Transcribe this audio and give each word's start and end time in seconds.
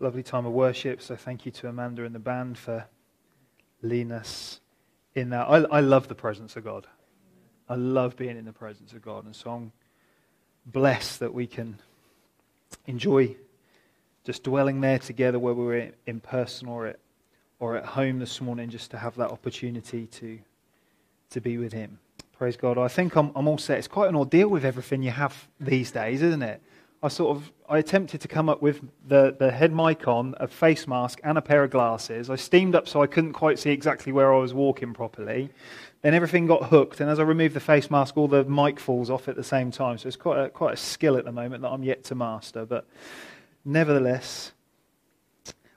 lovely 0.00 0.22
time 0.22 0.46
of 0.46 0.52
worship. 0.52 1.02
So 1.02 1.14
thank 1.14 1.44
you 1.44 1.52
to 1.52 1.68
Amanda 1.68 2.04
and 2.04 2.14
the 2.14 2.18
band 2.18 2.58
for 2.58 2.86
leading 3.82 4.12
us 4.12 4.60
in 5.14 5.30
that. 5.30 5.46
I, 5.48 5.58
I 5.58 5.80
love 5.80 6.08
the 6.08 6.14
presence 6.14 6.56
of 6.56 6.64
God. 6.64 6.86
I 7.68 7.74
love 7.74 8.16
being 8.16 8.36
in 8.36 8.46
the 8.46 8.52
presence 8.52 8.92
of 8.92 9.02
God. 9.02 9.26
And 9.26 9.36
so 9.36 9.50
I'm 9.50 9.72
blessed 10.66 11.20
that 11.20 11.32
we 11.32 11.46
can 11.46 11.78
enjoy 12.86 13.36
just 14.24 14.42
dwelling 14.42 14.80
there 14.80 14.98
together, 14.98 15.38
whether 15.38 15.60
we're 15.60 15.92
in 16.06 16.20
person 16.20 16.66
or 16.66 16.86
at, 16.86 16.98
or 17.58 17.76
at 17.76 17.84
home 17.84 18.18
this 18.18 18.40
morning, 18.40 18.70
just 18.70 18.90
to 18.90 18.98
have 18.98 19.14
that 19.16 19.30
opportunity 19.30 20.06
to, 20.06 20.38
to 21.30 21.40
be 21.40 21.58
with 21.58 21.72
Him. 21.72 21.98
Praise 22.38 22.56
God. 22.56 22.78
I 22.78 22.88
think 22.88 23.16
I'm, 23.16 23.32
I'm 23.34 23.46
all 23.46 23.58
set. 23.58 23.78
It's 23.78 23.88
quite 23.88 24.08
an 24.08 24.16
ordeal 24.16 24.48
with 24.48 24.64
everything 24.64 25.02
you 25.02 25.10
have 25.10 25.48
these 25.58 25.90
days, 25.90 26.22
isn't 26.22 26.42
it? 26.42 26.62
I 27.02 27.08
sort 27.08 27.36
of 27.36 27.50
I 27.68 27.78
attempted 27.78 28.20
to 28.22 28.28
come 28.28 28.48
up 28.48 28.60
with 28.60 28.80
the, 29.06 29.34
the 29.38 29.50
head 29.50 29.72
mic 29.72 30.06
on, 30.06 30.34
a 30.38 30.46
face 30.48 30.86
mask, 30.86 31.20
and 31.24 31.38
a 31.38 31.40
pair 31.40 31.64
of 31.64 31.70
glasses. 31.70 32.28
I 32.28 32.36
steamed 32.36 32.74
up 32.74 32.88
so 32.88 33.00
I 33.02 33.06
couldn't 33.06 33.32
quite 33.32 33.58
see 33.58 33.70
exactly 33.70 34.12
where 34.12 34.34
I 34.34 34.38
was 34.38 34.52
walking 34.52 34.92
properly. 34.92 35.50
Then 36.02 36.14
everything 36.14 36.46
got 36.46 36.64
hooked, 36.64 37.00
and 37.00 37.08
as 37.08 37.18
I 37.18 37.22
removed 37.22 37.54
the 37.54 37.60
face 37.60 37.90
mask, 37.90 38.16
all 38.16 38.28
the 38.28 38.44
mic 38.44 38.80
falls 38.80 39.08
off 39.08 39.28
at 39.28 39.36
the 39.36 39.44
same 39.44 39.70
time. 39.70 39.98
So 39.98 40.08
it's 40.08 40.16
quite 40.16 40.38
a, 40.38 40.48
quite 40.50 40.74
a 40.74 40.76
skill 40.76 41.16
at 41.16 41.24
the 41.24 41.32
moment 41.32 41.62
that 41.62 41.68
I'm 41.68 41.82
yet 41.82 42.04
to 42.04 42.14
master. 42.14 42.66
But 42.66 42.86
nevertheless, 43.64 44.52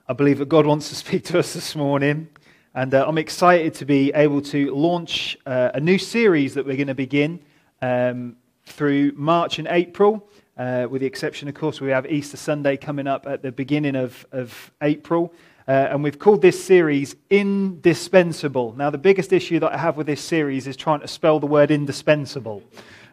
I 0.08 0.12
believe 0.12 0.38
that 0.38 0.48
God 0.48 0.66
wants 0.66 0.88
to 0.90 0.94
speak 1.06 1.24
to 1.26 1.38
us 1.38 1.54
this 1.54 1.74
morning. 1.74 2.28
And 2.74 2.92
uh, 2.92 3.06
I'm 3.06 3.18
excited 3.18 3.72
to 3.74 3.84
be 3.84 4.12
able 4.14 4.42
to 4.42 4.74
launch 4.74 5.38
uh, 5.46 5.70
a 5.74 5.80
new 5.80 5.96
series 5.96 6.54
that 6.54 6.66
we're 6.66 6.76
going 6.76 6.88
to 6.88 6.94
begin 6.94 7.38
um, 7.80 8.36
through 8.66 9.12
March 9.14 9.60
and 9.60 9.68
April. 9.70 10.28
Uh, 10.56 10.86
with 10.88 11.00
the 11.00 11.06
exception, 11.06 11.48
of 11.48 11.54
course, 11.54 11.80
we 11.80 11.90
have 11.90 12.06
Easter 12.06 12.36
Sunday 12.36 12.76
coming 12.76 13.08
up 13.08 13.26
at 13.26 13.42
the 13.42 13.50
beginning 13.50 13.96
of, 13.96 14.24
of 14.30 14.70
April. 14.82 15.32
Uh, 15.66 15.72
and 15.90 16.04
we've 16.04 16.18
called 16.18 16.42
this 16.42 16.62
series 16.62 17.16
Indispensable. 17.28 18.72
Now, 18.76 18.90
the 18.90 18.98
biggest 18.98 19.32
issue 19.32 19.58
that 19.60 19.72
I 19.72 19.78
have 19.78 19.96
with 19.96 20.06
this 20.06 20.20
series 20.20 20.68
is 20.68 20.76
trying 20.76 21.00
to 21.00 21.08
spell 21.08 21.40
the 21.40 21.46
word 21.46 21.72
indispensable. 21.72 22.62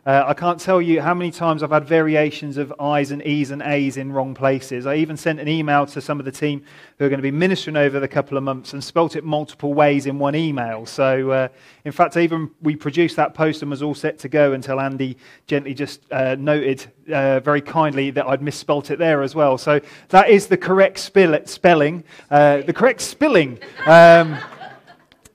Uh, 0.03 0.23
I 0.25 0.33
can't 0.33 0.59
tell 0.59 0.81
you 0.81 0.99
how 0.99 1.13
many 1.13 1.29
times 1.29 1.61
I've 1.61 1.69
had 1.69 1.85
variations 1.85 2.57
of 2.57 2.73
I's 2.79 3.11
and 3.11 3.23
E's 3.23 3.51
and 3.51 3.61
A's 3.61 3.97
in 3.97 4.11
wrong 4.11 4.33
places. 4.33 4.87
I 4.87 4.95
even 4.95 5.15
sent 5.15 5.39
an 5.39 5.47
email 5.47 5.85
to 5.85 6.01
some 6.01 6.17
of 6.17 6.25
the 6.25 6.31
team 6.31 6.63
who 6.97 7.05
are 7.05 7.09
going 7.09 7.19
to 7.19 7.23
be 7.23 7.29
ministering 7.29 7.77
over 7.77 7.99
the 7.99 8.07
couple 8.07 8.35
of 8.35 8.43
months 8.43 8.73
and 8.73 8.83
spelt 8.83 9.15
it 9.15 9.23
multiple 9.23 9.75
ways 9.75 10.07
in 10.07 10.17
one 10.17 10.33
email. 10.33 10.87
So, 10.87 11.29
uh, 11.29 11.47
in 11.85 11.91
fact, 11.91 12.17
even 12.17 12.49
we 12.63 12.75
produced 12.75 13.15
that 13.17 13.35
post 13.35 13.61
and 13.61 13.69
was 13.69 13.83
all 13.83 13.93
set 13.93 14.17
to 14.19 14.29
go 14.29 14.53
until 14.53 14.79
Andy 14.79 15.17
gently 15.45 15.75
just 15.75 16.01
uh, 16.11 16.35
noted 16.39 16.91
uh, 17.13 17.39
very 17.41 17.61
kindly 17.61 18.09
that 18.09 18.25
I'd 18.25 18.41
misspelt 18.41 18.89
it 18.89 18.97
there 18.97 19.21
as 19.21 19.35
well. 19.35 19.59
So, 19.59 19.81
that 20.09 20.31
is 20.31 20.47
the 20.47 20.57
correct 20.57 20.97
spelling, 20.97 22.03
uh, 22.31 22.61
the 22.61 22.73
correct 22.73 23.01
spilling. 23.01 23.59
Um, 23.85 24.39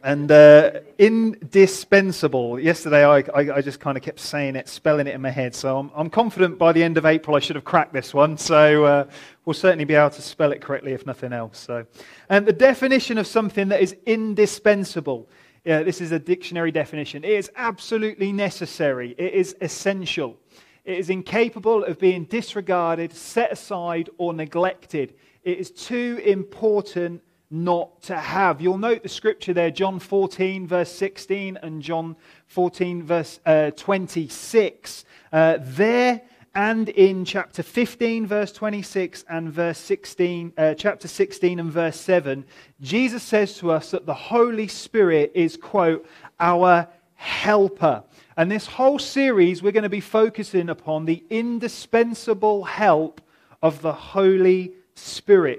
and 0.07 0.31
uh, 0.31 0.71
indispensable. 0.99 2.61
Yesterday, 2.61 3.05
I, 3.05 3.25
I, 3.35 3.57
I 3.57 3.61
just 3.61 3.81
kind 3.81 3.97
of 3.97 4.05
kept 4.05 4.21
saying 4.21 4.55
it, 4.55 4.69
spelling 4.69 5.09
it 5.09 5.17
in 5.17 5.21
my 5.21 5.31
head. 5.31 5.53
So 5.53 5.77
I'm, 5.77 5.91
I'm, 5.97 6.11
confident 6.11 6.59
by 6.61 6.73
the 6.73 6.85
end 6.85 6.97
of 6.97 7.05
April, 7.05 7.35
I 7.35 7.41
should 7.41 7.57
have 7.57 7.65
cracked 7.65 7.93
this 7.93 8.15
one. 8.15 8.39
So 8.39 8.85
uh, 8.85 9.09
we'll 9.45 9.55
certainly 9.55 9.85
be 9.85 9.95
able 9.95 10.11
to 10.11 10.23
spell 10.23 10.53
it 10.53 10.61
correctly, 10.61 10.93
if 10.93 11.07
nothing 11.07 11.33
else. 11.33 11.59
So, 11.59 11.87
and 12.29 12.47
the 12.47 12.53
definition 12.53 13.19
of 13.19 13.27
something 13.27 13.67
that 13.71 13.83
is 13.83 13.97
indispensable. 14.07 15.29
Yeah, 15.65 15.83
this 15.83 16.01
is 16.01 16.13
a 16.13 16.21
dictionary 16.21 16.71
definition. 16.71 17.25
It 17.25 17.33
is 17.33 17.51
absolutely 17.57 18.31
necessary. 18.31 19.17
It 19.19 19.33
is 19.33 19.57
essential. 19.61 20.39
It 20.85 20.99
is 20.99 21.11
incapable 21.11 21.83
of 21.83 21.99
being 21.99 22.27
disregarded, 22.27 23.13
set 23.13 23.51
aside, 23.51 24.09
or 24.19 24.33
neglected. 24.33 25.15
It 25.43 25.59
is 25.59 25.73
too 25.73 26.21
important 26.25 27.23
not 27.51 28.03
to 28.03 28.17
have. 28.17 28.61
You'll 28.61 28.79
note 28.79 29.03
the 29.03 29.09
scripture 29.09 29.53
there, 29.53 29.71
John 29.71 29.99
14, 29.99 30.67
verse 30.67 30.91
16, 30.93 31.59
and 31.63 31.81
John 31.81 32.17
14, 32.49 33.03
verse 33.03 33.41
uh, 33.47 33.71
26. 33.73 35.05
Uh, 35.33 35.59
there 35.61 36.23
and 36.57 36.89
in 36.89 37.27
chapter 37.27 37.63
15, 37.63 38.27
verse 38.27 38.51
26, 38.51 39.27
and 39.29 39.53
verse 39.53 39.77
16, 39.79 40.55
uh, 40.57 40.73
chapter 40.73 41.07
16, 41.07 41.61
and 41.61 41.71
verse 41.71 42.01
7, 42.01 42.47
Jesus 42.81 43.23
says 43.23 43.59
to 43.59 43.71
us 43.71 43.91
that 43.91 44.07
the 44.07 44.15
Holy 44.15 44.67
Spirit 44.67 45.33
is, 45.35 45.59
quote, 45.59 46.09
our 46.41 46.89
helper. 47.15 48.03
And 48.39 48.51
this 48.51 48.67
whole 48.67 48.99
series, 48.99 49.63
we're 49.63 49.73
going 49.73 49.83
to 49.83 49.91
be 49.91 50.01
focusing 50.01 50.71
upon 50.71 51.05
the 51.05 51.23
indispensable 51.29 52.65
help 52.65 53.21
of 53.63 53.83
the 53.83 53.93
Holy 53.93 54.65
Spirit. 54.65 54.83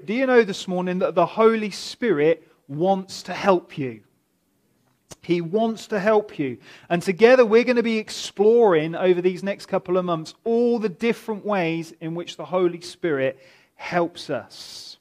Do 0.07 0.13
you 0.13 0.25
know 0.25 0.43
this 0.43 0.67
morning 0.67 0.99
that 0.99 1.13
the 1.13 1.25
Holy 1.25 1.71
Spirit 1.71 2.47
wants 2.67 3.23
to 3.23 3.33
help 3.33 3.77
you? 3.77 4.01
He 5.21 5.41
wants 5.41 5.87
to 5.87 5.99
help 5.99 6.39
you. 6.39 6.57
And 6.89 7.01
together 7.01 7.45
we're 7.45 7.65
going 7.65 7.75
to 7.75 7.83
be 7.83 7.97
exploring 7.97 8.95
over 8.95 9.21
these 9.21 9.43
next 9.43 9.65
couple 9.65 9.97
of 9.97 10.05
months 10.05 10.33
all 10.45 10.79
the 10.79 10.87
different 10.87 11.45
ways 11.45 11.93
in 11.99 12.15
which 12.15 12.37
the 12.37 12.45
Holy 12.45 12.79
Spirit 12.79 13.37
helps 13.75 14.29
us. 14.29 14.97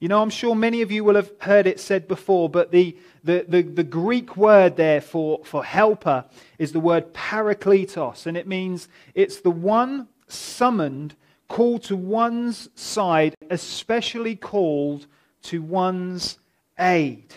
You 0.00 0.08
know, 0.08 0.20
I'm 0.20 0.30
sure 0.30 0.56
many 0.56 0.82
of 0.82 0.90
you 0.90 1.04
will 1.04 1.14
have 1.14 1.30
heard 1.40 1.68
it 1.68 1.78
said 1.78 2.08
before, 2.08 2.48
but 2.48 2.72
the, 2.72 2.96
the, 3.22 3.44
the, 3.46 3.62
the, 3.62 3.84
Greek 3.84 4.36
word 4.36 4.76
there 4.76 5.00
for, 5.00 5.44
for 5.44 5.64
helper 5.64 6.24
is 6.58 6.72
the 6.72 6.80
word 6.80 7.12
parakletos, 7.14 8.26
and 8.26 8.36
it 8.36 8.46
means 8.46 8.88
it's 9.14 9.40
the 9.40 9.50
one 9.50 10.08
summoned 10.28 11.14
called 11.48 11.82
to 11.84 11.96
one's 11.96 12.68
side, 12.74 13.34
especially 13.50 14.36
called 14.36 15.06
to 15.42 15.62
one's 15.62 16.38
aid. 16.78 17.34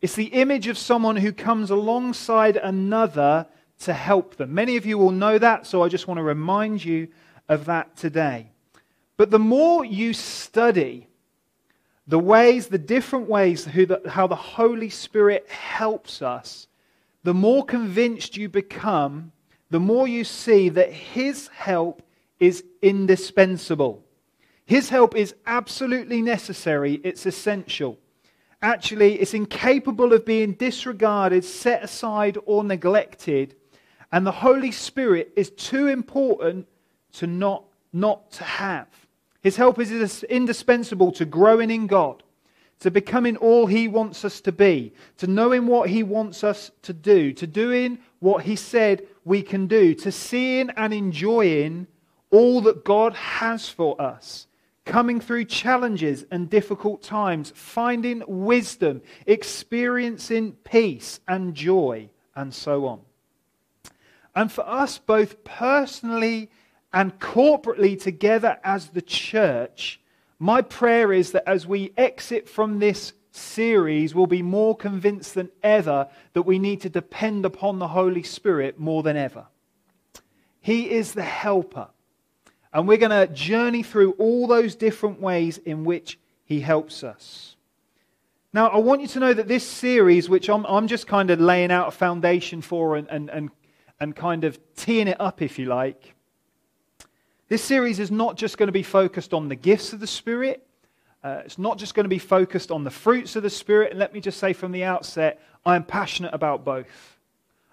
It's 0.00 0.14
the 0.14 0.26
image 0.26 0.66
of 0.66 0.78
someone 0.78 1.16
who 1.16 1.32
comes 1.32 1.70
alongside 1.70 2.56
another 2.56 3.46
to 3.80 3.92
help 3.92 4.36
them. 4.36 4.54
Many 4.54 4.76
of 4.76 4.86
you 4.86 4.96
will 4.96 5.10
know 5.10 5.38
that, 5.38 5.66
so 5.66 5.82
I 5.82 5.88
just 5.88 6.06
want 6.06 6.18
to 6.18 6.22
remind 6.22 6.84
you 6.84 7.08
of 7.48 7.66
that 7.66 7.96
today. 7.96 8.50
But 9.16 9.30
the 9.30 9.38
more 9.38 9.84
you 9.84 10.14
study 10.14 11.08
the 12.06 12.18
ways, 12.18 12.68
the 12.68 12.78
different 12.78 13.28
ways 13.28 13.68
how 14.06 14.26
the 14.26 14.34
Holy 14.34 14.88
Spirit 14.88 15.48
helps 15.48 16.22
us, 16.22 16.66
the 17.22 17.34
more 17.34 17.64
convinced 17.64 18.36
you 18.36 18.48
become, 18.48 19.32
the 19.70 19.80
more 19.80 20.08
you 20.08 20.24
see 20.24 20.68
that 20.70 20.92
His 20.92 21.48
help 21.48 22.02
is 22.40 22.64
indispensable. 22.82 24.02
His 24.64 24.88
help 24.88 25.14
is 25.14 25.34
absolutely 25.46 26.22
necessary, 26.22 27.00
it's 27.04 27.26
essential. 27.26 27.98
Actually, 28.62 29.20
it's 29.20 29.34
incapable 29.34 30.12
of 30.12 30.26
being 30.26 30.52
disregarded, 30.52 31.44
set 31.44 31.82
aside, 31.82 32.36
or 32.44 32.62
neglected. 32.62 33.56
And 34.12 34.26
the 34.26 34.32
Holy 34.32 34.70
Spirit 34.70 35.32
is 35.34 35.50
too 35.50 35.86
important 35.86 36.66
to 37.12 37.26
not, 37.26 37.64
not 37.92 38.30
to 38.32 38.44
have. 38.44 38.88
His 39.40 39.56
help 39.56 39.78
is 39.78 40.22
indispensable 40.24 41.12
to 41.12 41.24
growing 41.24 41.70
in 41.70 41.86
God, 41.86 42.22
to 42.80 42.90
becoming 42.90 43.36
all 43.36 43.66
He 43.66 43.88
wants 43.88 44.24
us 44.24 44.42
to 44.42 44.52
be, 44.52 44.92
to 45.16 45.26
knowing 45.26 45.66
what 45.66 45.88
He 45.88 46.02
wants 46.02 46.44
us 46.44 46.70
to 46.82 46.92
do, 46.92 47.32
to 47.32 47.46
doing 47.46 47.98
what 48.18 48.44
He 48.44 48.56
said 48.56 49.06
we 49.24 49.42
can 49.42 49.66
do, 49.66 49.94
to 49.94 50.12
seeing 50.12 50.68
and 50.76 50.92
enjoying 50.92 51.86
all 52.30 52.60
that 52.62 52.84
God 52.84 53.14
has 53.14 53.68
for 53.68 54.00
us, 54.00 54.46
coming 54.84 55.20
through 55.20 55.44
challenges 55.44 56.24
and 56.30 56.48
difficult 56.50 57.02
times, 57.02 57.52
finding 57.54 58.22
wisdom, 58.26 59.02
experiencing 59.26 60.52
peace 60.64 61.20
and 61.28 61.54
joy, 61.54 62.08
and 62.34 62.54
so 62.54 62.86
on. 62.86 63.00
And 64.34 64.50
for 64.50 64.66
us, 64.66 64.98
both 64.98 65.42
personally 65.44 66.50
and 66.92 67.18
corporately 67.18 68.00
together 68.00 68.58
as 68.64 68.88
the 68.88 69.02
church, 69.02 70.00
my 70.38 70.62
prayer 70.62 71.12
is 71.12 71.32
that 71.32 71.48
as 71.48 71.66
we 71.66 71.92
exit 71.96 72.48
from 72.48 72.78
this 72.78 73.12
series, 73.32 74.14
we'll 74.14 74.26
be 74.26 74.42
more 74.42 74.76
convinced 74.76 75.34
than 75.34 75.50
ever 75.62 76.08
that 76.32 76.42
we 76.42 76.58
need 76.58 76.80
to 76.80 76.88
depend 76.88 77.44
upon 77.44 77.78
the 77.78 77.88
Holy 77.88 78.22
Spirit 78.22 78.78
more 78.78 79.02
than 79.02 79.16
ever. 79.16 79.46
He 80.60 80.90
is 80.90 81.12
the 81.12 81.22
helper. 81.22 81.88
And 82.72 82.86
we're 82.86 82.98
going 82.98 83.10
to 83.10 83.32
journey 83.32 83.82
through 83.82 84.12
all 84.12 84.46
those 84.46 84.74
different 84.74 85.20
ways 85.20 85.58
in 85.58 85.84
which 85.84 86.18
he 86.44 86.60
helps 86.60 87.02
us. 87.02 87.56
Now, 88.52 88.68
I 88.68 88.78
want 88.78 89.00
you 89.00 89.06
to 89.08 89.20
know 89.20 89.34
that 89.34 89.48
this 89.48 89.66
series, 89.66 90.28
which 90.28 90.48
I'm, 90.48 90.64
I'm 90.66 90.88
just 90.88 91.06
kind 91.06 91.30
of 91.30 91.40
laying 91.40 91.70
out 91.70 91.88
a 91.88 91.92
foundation 91.92 92.62
for 92.62 92.96
and, 92.96 93.08
and, 93.08 93.30
and, 93.30 93.50
and 94.00 94.14
kind 94.14 94.44
of 94.44 94.58
teeing 94.74 95.08
it 95.08 95.20
up, 95.20 95.42
if 95.42 95.58
you 95.58 95.66
like, 95.66 96.14
this 97.48 97.62
series 97.62 97.98
is 97.98 98.12
not 98.12 98.36
just 98.36 98.58
going 98.58 98.68
to 98.68 98.72
be 98.72 98.84
focused 98.84 99.34
on 99.34 99.48
the 99.48 99.56
gifts 99.56 99.92
of 99.92 99.98
the 99.98 100.06
Spirit. 100.06 100.64
Uh, 101.22 101.42
it's 101.44 101.58
not 101.58 101.78
just 101.78 101.94
going 101.94 102.04
to 102.04 102.08
be 102.08 102.18
focused 102.18 102.70
on 102.70 102.84
the 102.84 102.90
fruits 102.90 103.34
of 103.34 103.42
the 103.42 103.50
Spirit. 103.50 103.90
And 103.90 103.98
let 103.98 104.14
me 104.14 104.20
just 104.20 104.38
say 104.38 104.52
from 104.52 104.70
the 104.70 104.84
outset, 104.84 105.42
I 105.66 105.74
am 105.74 105.82
passionate 105.84 106.32
about 106.32 106.64
both. 106.64 107.18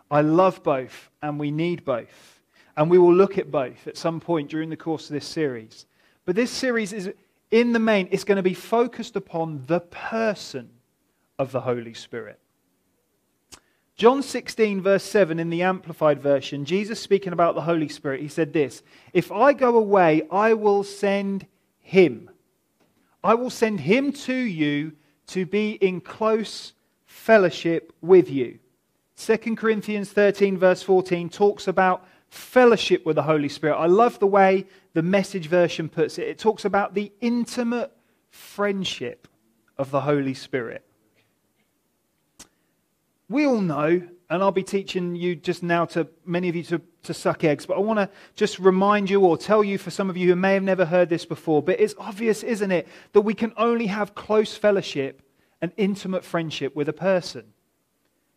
I 0.10 0.22
love 0.22 0.64
both, 0.64 1.12
and 1.22 1.40
we 1.40 1.52
need 1.52 1.86
both. 1.86 2.37
And 2.78 2.90
we 2.90 3.00
will 3.00 3.14
look 3.14 3.38
at 3.38 3.52
both 3.52 3.88
at 3.88 3.98
some 3.98 4.20
point 4.20 4.50
during 4.50 4.70
the 4.70 4.78
course 4.78 5.10
of 5.10 5.14
this 5.14 5.26
series. 5.26 5.88
But 6.26 6.36
this 6.36 6.52
series 6.52 6.94
is, 6.94 7.12
in 7.50 7.74
the 7.74 7.80
main, 7.80 8.08
it's 8.12 8.24
going 8.24 8.36
to 8.38 8.44
be 8.44 8.54
focused 8.54 9.16
upon 9.16 9.64
the 9.66 9.80
person 9.80 10.70
of 11.40 11.52
the 11.52 11.62
Holy 11.62 11.96
Spirit. 11.96 12.40
John 13.96 14.22
16, 14.22 14.82
verse 14.82 15.04
7 15.04 15.40
in 15.40 15.50
the 15.50 15.64
Amplified 15.64 16.22
Version, 16.22 16.66
Jesus 16.66 17.00
speaking 17.00 17.34
about 17.34 17.56
the 17.56 17.62
Holy 17.62 17.90
Spirit, 17.90 18.22
he 18.22 18.28
said 18.28 18.54
this 18.54 18.84
If 19.12 19.32
I 19.32 19.54
go 19.54 19.76
away, 19.76 20.28
I 20.32 20.54
will 20.54 20.84
send 20.84 21.48
him. 21.80 22.30
I 23.24 23.34
will 23.34 23.50
send 23.50 23.80
him 23.80 24.12
to 24.12 24.36
you 24.36 24.92
to 25.28 25.48
be 25.48 25.72
in 25.72 26.00
close 26.00 26.74
fellowship 27.06 27.92
with 28.02 28.30
you. 28.30 28.60
2 29.18 29.56
Corinthians 29.56 30.12
13, 30.12 30.60
verse 30.60 30.84
14, 30.84 31.30
talks 31.30 31.68
about 31.68 32.06
fellowship 32.30 33.06
with 33.06 33.16
the 33.16 33.24
Holy 33.24 33.50
Spirit. 33.50 33.78
I 33.78 33.86
love 33.86 34.20
the 34.20 34.28
way 34.28 34.66
the 34.94 35.02
message 35.02 35.48
version 35.48 35.90
puts 35.90 36.18
it. 36.18 36.28
It 36.28 36.38
talks 36.38 36.66
about 36.66 36.94
the 36.94 37.12
intimate 37.22 37.92
friendship 38.30 39.28
of 39.78 39.92
the 39.92 40.02
Holy 40.02 40.34
Spirit 40.34 40.88
we 43.30 43.46
all 43.46 43.62
know, 43.62 44.02
and 44.30 44.44
I'll 44.44 44.52
be 44.52 44.64
teaching 44.64 45.16
you 45.16 45.36
just 45.36 45.64
now 45.64 45.86
to 45.86 46.08
many 46.26 46.50
of 46.50 46.56
you 46.56 46.64
to, 46.64 46.82
to 47.04 47.14
suck 47.14 47.44
eggs, 47.44 47.66
but 47.66 47.76
I 47.76 47.80
want 47.80 48.00
to 48.00 48.10
just 48.36 48.60
remind 48.60 49.10
you 49.10 49.22
or 49.22 49.38
tell 49.38 49.64
you 49.64 49.78
for 49.78 49.92
some 49.92 50.10
of 50.10 50.18
you 50.18 50.30
who 50.30 50.36
may 50.36 50.54
have 50.54 50.64
never 50.64 50.86
heard 50.86 51.10
this 51.10 51.26
before, 51.26 51.62
but 51.62 51.80
it's 51.80 51.96
obvious, 51.98 52.44
isn't 52.44 52.72
it, 52.72 52.88
that 53.14 53.22
we 53.22 53.34
can 53.34 53.54
only 53.58 53.88
have 53.88 54.16
close 54.16 54.56
fellowship 54.56 55.22
and 55.62 55.72
intimate 55.78 56.24
friendship 56.24 56.76
with 56.76 56.88
a 56.88 56.94
person. 56.94 57.46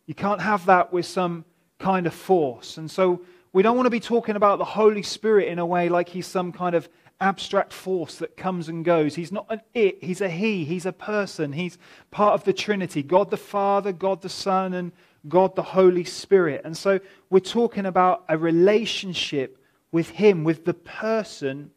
You 0.07 0.15
can't 0.15 0.41
have 0.41 0.65
that 0.65 0.91
with 0.91 1.05
some 1.05 1.45
kind 1.79 2.05
of 2.05 2.13
force. 2.13 2.77
And 2.77 2.89
so 2.91 3.21
we 3.53 3.63
don't 3.63 3.75
want 3.75 3.85
to 3.85 3.91
be 3.91 3.99
talking 3.99 4.35
about 4.35 4.59
the 4.59 4.65
Holy 4.65 5.03
Spirit 5.03 5.49
in 5.49 5.59
a 5.59 5.65
way 5.65 5.89
like 5.89 6.09
he's 6.09 6.27
some 6.27 6.51
kind 6.51 6.75
of 6.75 6.87
abstract 7.19 7.73
force 7.73 8.15
that 8.15 8.37
comes 8.37 8.69
and 8.69 8.83
goes. 8.83 9.15
He's 9.15 9.31
not 9.31 9.45
an 9.49 9.61
it, 9.73 10.03
he's 10.03 10.21
a 10.21 10.29
he, 10.29 10.63
he's 10.65 10.85
a 10.85 10.93
person, 10.93 11.53
he's 11.53 11.77
part 12.09 12.33
of 12.33 12.43
the 12.43 12.53
Trinity 12.53 13.03
God 13.03 13.29
the 13.29 13.37
Father, 13.37 13.91
God 13.91 14.21
the 14.21 14.29
Son, 14.29 14.73
and 14.73 14.91
God 15.27 15.55
the 15.55 15.63
Holy 15.63 16.03
Spirit. 16.03 16.61
And 16.63 16.75
so 16.75 16.99
we're 17.29 17.39
talking 17.39 17.85
about 17.85 18.23
a 18.29 18.37
relationship 18.37 19.57
with 19.91 20.09
him, 20.09 20.43
with 20.43 20.65
the 20.65 20.73
person 20.73 21.71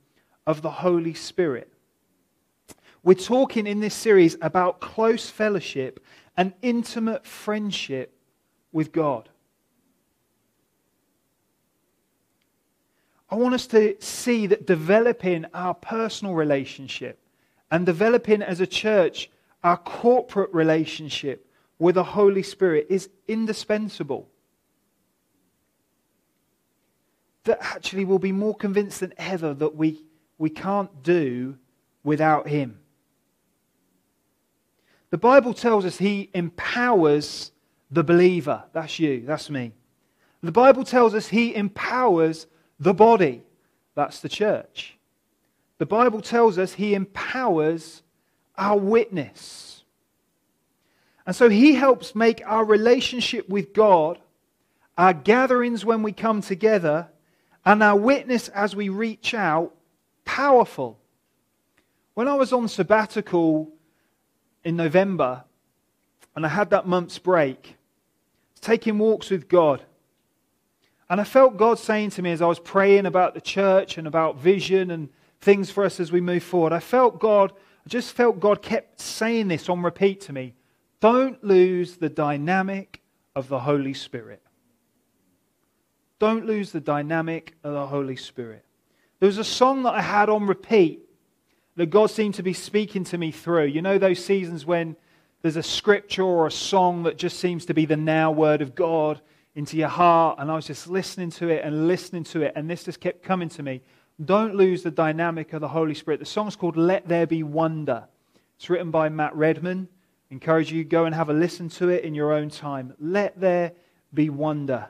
of 0.46 0.62
the 0.62 0.70
Holy 0.70 1.14
Spirit. 1.14 1.70
We're 3.02 3.14
talking 3.14 3.66
in 3.66 3.80
this 3.80 3.94
series 3.94 4.36
about 4.40 4.80
close 4.80 5.28
fellowship 5.28 6.02
and 6.36 6.54
intimate 6.62 7.26
friendship 7.26 8.16
with 8.72 8.92
God. 8.92 9.28
I 13.34 13.36
want 13.36 13.54
us 13.56 13.66
to 13.66 13.96
see 13.98 14.46
that 14.46 14.64
developing 14.64 15.44
our 15.52 15.74
personal 15.74 16.34
relationship 16.34 17.18
and 17.68 17.84
developing 17.84 18.42
as 18.42 18.60
a 18.60 18.66
church 18.66 19.28
our 19.64 19.76
corporate 19.76 20.54
relationship 20.54 21.44
with 21.80 21.96
the 21.96 22.04
Holy 22.04 22.44
Spirit 22.44 22.86
is 22.90 23.10
indispensable. 23.26 24.28
That 27.42 27.58
actually 27.60 28.04
we'll 28.04 28.20
be 28.20 28.30
more 28.30 28.54
convinced 28.54 29.00
than 29.00 29.12
ever 29.18 29.52
that 29.52 29.74
we, 29.74 30.04
we 30.38 30.48
can't 30.48 31.02
do 31.02 31.58
without 32.04 32.46
Him. 32.46 32.78
The 35.10 35.18
Bible 35.18 35.54
tells 35.54 35.84
us 35.84 35.98
He 35.98 36.30
empowers 36.34 37.50
the 37.90 38.04
believer. 38.04 38.62
That's 38.72 39.00
you, 39.00 39.24
that's 39.26 39.50
me. 39.50 39.72
The 40.40 40.52
Bible 40.52 40.84
tells 40.84 41.14
us 41.14 41.26
He 41.26 41.52
empowers 41.52 42.46
the 42.78 42.94
body. 42.94 43.42
That's 43.94 44.20
the 44.20 44.28
church. 44.28 44.96
The 45.78 45.86
Bible 45.86 46.20
tells 46.20 46.58
us 46.58 46.74
he 46.74 46.94
empowers 46.94 48.02
our 48.56 48.78
witness. 48.78 49.84
And 51.26 51.34
so 51.34 51.48
he 51.48 51.74
helps 51.74 52.14
make 52.14 52.42
our 52.44 52.64
relationship 52.64 53.48
with 53.48 53.72
God, 53.72 54.18
our 54.96 55.14
gatherings 55.14 55.84
when 55.84 56.02
we 56.02 56.12
come 56.12 56.42
together, 56.42 57.08
and 57.64 57.82
our 57.82 57.96
witness 57.96 58.48
as 58.48 58.76
we 58.76 58.88
reach 58.88 59.34
out 59.34 59.74
powerful. 60.24 60.98
When 62.14 62.28
I 62.28 62.34
was 62.34 62.52
on 62.52 62.68
sabbatical 62.68 63.72
in 64.62 64.76
November, 64.76 65.44
and 66.36 66.44
I 66.44 66.48
had 66.48 66.70
that 66.70 66.86
month's 66.86 67.18
break, 67.18 67.76
taking 68.60 68.98
walks 68.98 69.30
with 69.30 69.48
God. 69.48 69.82
And 71.14 71.20
I 71.20 71.24
felt 71.24 71.56
God 71.56 71.78
saying 71.78 72.10
to 72.10 72.22
me 72.22 72.32
as 72.32 72.42
I 72.42 72.46
was 72.46 72.58
praying 72.58 73.06
about 73.06 73.34
the 73.34 73.40
church 73.40 73.98
and 73.98 74.08
about 74.08 74.38
vision 74.38 74.90
and 74.90 75.08
things 75.40 75.70
for 75.70 75.84
us 75.84 76.00
as 76.00 76.10
we 76.10 76.20
move 76.20 76.42
forward, 76.42 76.72
I 76.72 76.80
felt 76.80 77.20
God, 77.20 77.52
I 77.86 77.88
just 77.88 78.14
felt 78.14 78.40
God 78.40 78.62
kept 78.62 78.98
saying 78.98 79.46
this 79.46 79.68
on 79.68 79.84
repeat 79.84 80.22
to 80.22 80.32
me. 80.32 80.54
Don't 80.98 81.44
lose 81.44 81.98
the 81.98 82.08
dynamic 82.08 83.00
of 83.36 83.46
the 83.46 83.60
Holy 83.60 83.94
Spirit. 83.94 84.42
Don't 86.18 86.46
lose 86.46 86.72
the 86.72 86.80
dynamic 86.80 87.54
of 87.62 87.74
the 87.74 87.86
Holy 87.86 88.16
Spirit. 88.16 88.64
There 89.20 89.28
was 89.28 89.38
a 89.38 89.44
song 89.44 89.84
that 89.84 89.94
I 89.94 90.00
had 90.00 90.28
on 90.28 90.48
repeat 90.48 90.98
that 91.76 91.90
God 91.90 92.10
seemed 92.10 92.34
to 92.34 92.42
be 92.42 92.54
speaking 92.54 93.04
to 93.04 93.18
me 93.18 93.30
through. 93.30 93.66
You 93.66 93.82
know, 93.82 93.98
those 93.98 94.24
seasons 94.24 94.66
when 94.66 94.96
there's 95.42 95.54
a 95.54 95.62
scripture 95.62 96.24
or 96.24 96.48
a 96.48 96.50
song 96.50 97.04
that 97.04 97.18
just 97.18 97.38
seems 97.38 97.66
to 97.66 97.72
be 97.72 97.86
the 97.86 97.96
now 97.96 98.32
word 98.32 98.60
of 98.60 98.74
God 98.74 99.20
into 99.54 99.76
your 99.76 99.88
heart. 99.88 100.38
And 100.38 100.50
I 100.50 100.54
was 100.54 100.66
just 100.66 100.88
listening 100.88 101.30
to 101.32 101.48
it 101.48 101.64
and 101.64 101.88
listening 101.88 102.24
to 102.24 102.42
it. 102.42 102.52
And 102.56 102.68
this 102.68 102.84
just 102.84 103.00
kept 103.00 103.22
coming 103.22 103.48
to 103.50 103.62
me. 103.62 103.82
Don't 104.24 104.54
lose 104.54 104.82
the 104.82 104.90
dynamic 104.90 105.52
of 105.52 105.60
the 105.60 105.68
Holy 105.68 105.94
Spirit. 105.94 106.20
The 106.20 106.26
song's 106.26 106.56
called 106.56 106.76
Let 106.76 107.08
There 107.08 107.26
Be 107.26 107.42
Wonder. 107.42 108.04
It's 108.56 108.70
written 108.70 108.90
by 108.90 109.08
Matt 109.08 109.34
Redman. 109.34 109.88
encourage 110.30 110.72
you 110.72 110.84
go 110.84 111.04
and 111.04 111.14
have 111.14 111.28
a 111.28 111.32
listen 111.32 111.68
to 111.68 111.88
it 111.88 112.04
in 112.04 112.14
your 112.14 112.32
own 112.32 112.48
time. 112.48 112.94
Let 112.98 113.40
there 113.40 113.72
be 114.12 114.30
wonder. 114.30 114.88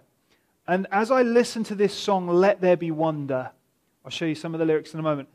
And 0.67 0.87
as 0.93 1.11
I 1.11 1.23
listen 1.23 1.65
to 1.65 1.75
this 1.75 1.93
song, 1.93 2.29
Let 2.29 2.61
There 2.61 2.77
Be 2.77 2.91
Wonder, 2.91 3.51
I'll 4.05 4.11
show 4.11 4.25
you 4.25 4.35
some 4.35 4.55
of 4.55 4.61
the 4.61 4.67
lyrics 4.67 4.95
in 4.95 5.01
a 5.01 5.03
moment. 5.03 5.29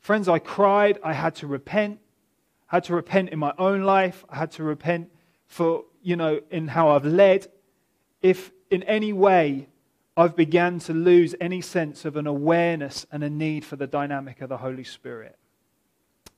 Friends, 0.00 0.28
I 0.28 0.38
cried. 0.38 0.98
I 1.04 1.12
had 1.12 1.34
to 1.36 1.46
repent. 1.46 1.98
I 2.70 2.76
had 2.76 2.84
to 2.84 2.94
repent 2.94 3.30
in 3.30 3.38
my 3.38 3.52
own 3.58 3.82
life. 3.82 4.24
I 4.28 4.36
had 4.36 4.50
to 4.52 4.64
repent 4.64 5.10
for, 5.46 5.84
you 6.02 6.16
know, 6.16 6.40
in 6.50 6.68
how 6.68 6.90
I've 6.90 7.04
led. 7.04 7.46
If 8.22 8.52
in 8.70 8.82
any 8.84 9.12
way 9.12 9.68
I've 10.16 10.36
began 10.36 10.78
to 10.80 10.92
lose 10.92 11.34
any 11.40 11.60
sense 11.60 12.04
of 12.04 12.16
an 12.16 12.26
awareness 12.26 13.06
and 13.10 13.24
a 13.24 13.30
need 13.30 13.64
for 13.64 13.76
the 13.76 13.86
dynamic 13.86 14.42
of 14.42 14.50
the 14.50 14.58
Holy 14.58 14.84
Spirit. 14.84 15.36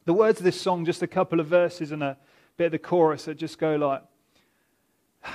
The 0.04 0.12
words 0.12 0.38
of 0.38 0.44
this 0.44 0.60
song, 0.60 0.84
just 0.84 1.02
a 1.02 1.08
couple 1.08 1.40
of 1.40 1.46
verses 1.46 1.90
and 1.90 2.02
a 2.02 2.16
bit 2.56 2.66
of 2.66 2.72
the 2.72 2.78
chorus 2.78 3.24
that 3.24 3.34
just 3.36 3.58
go 3.58 3.74
like, 3.76 4.02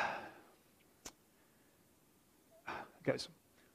goes, 3.04 3.28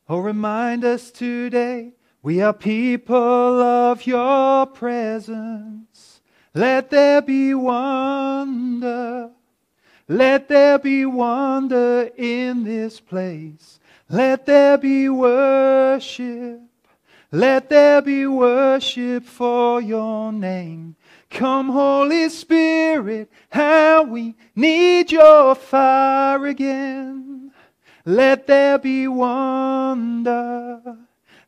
Oh, 0.09 0.19
remind 0.19 0.85
us 0.85 1.11
today 1.11 1.93
we 2.23 2.41
are 2.41 2.53
people 2.55 3.17
of 3.17 4.07
your 4.07 4.67
presence. 4.67 6.21
Let 6.55 6.91
there 6.91 7.21
be 7.21 7.53
wonder 7.53 9.31
let 10.09 10.49
there 10.49 10.79
be 10.79 11.07
wonder 11.07 12.11
in 12.17 12.65
this 12.65 13.01
place. 13.01 13.79
Let 14.09 14.47
there 14.47 14.77
be 14.77 15.09
worship. 15.09 16.61
Let 17.31 17.69
there 17.69 18.03
be 18.03 18.27
worship 18.27 19.25
for 19.25 19.81
your 19.81 20.33
name. 20.33 20.97
Come, 21.31 21.71
Holy 21.71 22.29
Spirit, 22.29 23.31
how 23.51 24.05
we 24.05 24.37
need 24.55 25.11
your 25.11 25.55
fire 25.55 26.47
again. 26.47 27.51
Let 28.05 28.47
there 28.47 28.79
be 28.79 29.09
wonder. 29.09 30.99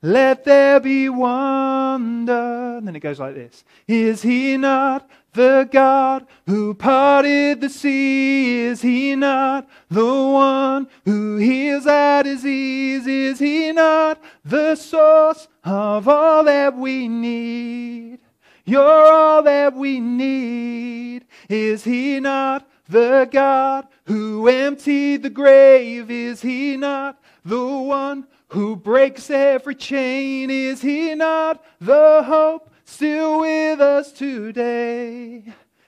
Let 0.02 0.44
there 0.44 0.80
be 0.80 1.08
wonder. 1.08 2.76
And 2.78 2.86
then 2.86 2.96
it 2.96 3.00
goes 3.00 3.18
like 3.18 3.34
this 3.34 3.64
Is 3.88 4.22
he 4.22 4.56
not 4.56 5.08
the 5.32 5.68
God 5.70 6.26
who 6.46 6.74
parted 6.74 7.60
the 7.60 7.68
sea? 7.68 8.64
Is 8.66 8.82
he 8.82 9.16
not 9.16 9.68
the 9.88 10.04
one 10.04 10.88
who 11.04 11.36
heals 11.36 11.86
our 11.86 12.22
disease? 12.22 13.06
Is 13.06 13.38
he 13.38 13.72
not 13.72 14.22
the 14.44 14.74
source 14.74 15.48
of 15.64 16.08
all 16.08 16.44
that 16.44 16.76
we 16.76 17.08
need? 17.08 18.18
You're 18.64 18.82
all 18.82 19.42
that 19.44 19.74
we 19.74 20.00
need. 20.00 21.24
Is 21.48 21.84
he 21.84 22.18
not 22.20 22.68
the 22.88 23.28
God 23.30 23.86
who 24.06 24.48
emptied 24.48 25.22
the 25.22 25.30
grave? 25.30 26.10
Is 26.10 26.42
he 26.42 26.76
not 26.76 27.20
the 27.44 27.64
one 27.64 28.26
who 28.48 28.76
breaks 28.76 29.30
every 29.30 29.74
chain? 29.74 30.50
Is 30.50 30.82
he 30.82 31.14
not 31.14 31.64
the 31.80 32.22
hope 32.24 32.70
still 32.86 33.40
with 33.40 33.80
us 33.80 34.12
today. 34.12 35.42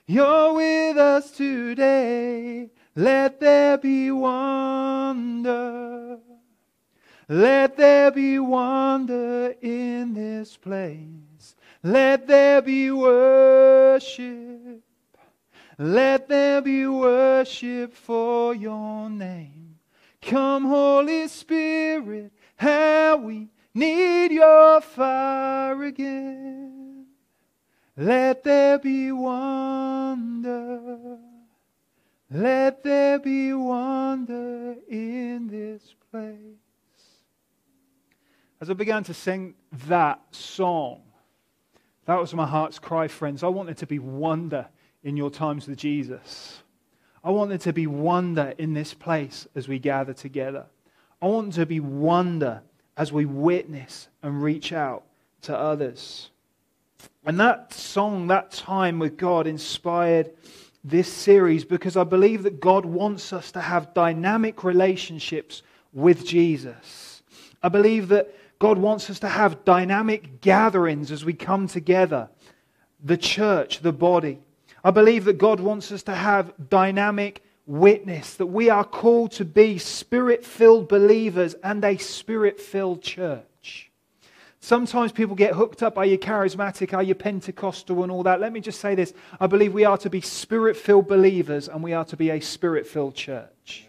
You're 0.05 0.53
with 0.53 0.97
us 0.97 1.31
today. 1.31 2.69
Let 2.95 3.39
there 3.39 3.77
be 3.77 4.11
wonder. 4.11 6.17
Let 7.27 7.77
there 7.77 8.11
be 8.11 8.39
wonder 8.39 9.55
in 9.61 10.13
this 10.13 10.57
place. 10.57 11.55
Let 11.81 12.27
there 12.27 12.61
be 12.61 12.91
worship. 12.91 14.83
Let 15.77 16.27
there 16.27 16.61
be 16.61 16.85
worship 16.87 17.93
for 17.93 18.53
your 18.53 19.09
name. 19.09 19.77
Come, 20.21 20.65
Holy 20.65 21.29
Spirit, 21.29 22.33
how 22.59 23.15
we 23.15 23.47
need 23.73 24.33
your 24.33 24.81
fire 24.81 25.81
again. 25.83 27.05
Let 27.95 28.43
there 28.43 28.77
be 28.77 29.13
wonder. 29.13 31.17
Let 32.29 32.83
there 32.83 33.19
be 33.19 33.53
wonder 33.53 34.75
in 34.89 35.47
this 35.47 35.95
place. 36.11 36.35
As 38.59 38.69
I 38.69 38.73
began 38.73 39.05
to 39.05 39.13
sing 39.13 39.55
that 39.87 40.19
song, 40.31 41.01
that 42.05 42.19
was 42.19 42.33
my 42.33 42.45
heart's 42.45 42.77
cry, 42.77 43.07
friends. 43.07 43.41
I 43.41 43.47
want 43.47 43.67
there 43.67 43.75
to 43.75 43.87
be 43.87 43.99
wonder 43.99 44.67
in 45.01 45.15
your 45.15 45.29
times 45.29 45.65
with 45.65 45.77
Jesus. 45.77 46.61
I 47.23 47.31
want 47.31 47.49
there 47.49 47.57
to 47.59 47.71
be 47.71 47.87
wonder 47.87 48.53
in 48.57 48.73
this 48.73 48.93
place 48.93 49.47
as 49.55 49.69
we 49.69 49.79
gather 49.79 50.13
together. 50.13 50.65
I 51.21 51.27
want 51.27 51.53
to 51.53 51.65
be 51.65 51.79
wonder 51.79 52.61
as 52.95 53.11
we 53.11 53.25
witness 53.25 54.07
and 54.23 54.41
reach 54.41 54.71
out 54.71 55.03
to 55.41 55.57
others. 55.57 56.29
And 57.25 57.39
that 57.39 57.73
song, 57.73 58.27
that 58.27 58.51
time 58.51 58.99
with 58.99 59.17
God, 59.17 59.47
inspired 59.47 60.31
this 60.83 61.11
series 61.11 61.65
because 61.65 61.97
I 61.97 62.03
believe 62.03 62.43
that 62.43 62.59
God 62.59 62.85
wants 62.85 63.33
us 63.33 63.51
to 63.51 63.61
have 63.61 63.93
dynamic 63.93 64.63
relationships 64.63 65.61
with 65.93 66.25
Jesus. 66.25 67.21
I 67.61 67.69
believe 67.69 68.07
that 68.09 68.33
God 68.59 68.77
wants 68.77 69.09
us 69.09 69.19
to 69.19 69.29
have 69.29 69.65
dynamic 69.65 70.41
gatherings 70.41 71.11
as 71.11 71.25
we 71.25 71.33
come 71.33 71.67
together, 71.67 72.29
the 73.03 73.17
church, 73.17 73.79
the 73.79 73.93
body. 73.93 74.39
I 74.83 74.91
believe 74.91 75.25
that 75.25 75.37
God 75.37 75.59
wants 75.59 75.91
us 75.91 76.03
to 76.03 76.15
have 76.15 76.53
dynamic 76.69 77.43
witness, 77.69 78.33
that 78.35 78.47
we 78.47 78.69
are 78.69 78.83
called 78.83 79.31
to 79.33 79.45
be 79.45 79.77
spirit 79.77 80.43
filled 80.43 80.89
believers 80.89 81.53
and 81.63 81.85
a 81.85 81.97
spirit 81.97 82.59
filled 82.59 83.01
church. 83.01 83.91
Sometimes 84.59 85.11
people 85.11 85.35
get 85.35 85.53
hooked 85.53 85.83
up. 85.83 85.97
Are 85.97 86.05
you 86.05 86.17
charismatic? 86.17 86.93
Are 86.93 87.03
you 87.03 87.15
Pentecostal 87.15 88.03
and 88.03 88.11
all 88.11 88.23
that? 88.23 88.41
Let 88.41 88.51
me 88.51 88.59
just 88.59 88.81
say 88.81 88.95
this. 88.95 89.13
I 89.39 89.47
believe 89.47 89.73
we 89.73 89.85
are 89.85 89.97
to 89.99 90.09
be 90.09 90.19
spirit 90.19 90.75
filled 90.75 91.07
believers 91.07 91.69
and 91.69 91.81
we 91.81 91.93
are 91.93 92.05
to 92.05 92.17
be 92.17 92.31
a 92.31 92.39
spirit 92.39 92.85
filled 92.85 93.15
church. 93.15 93.85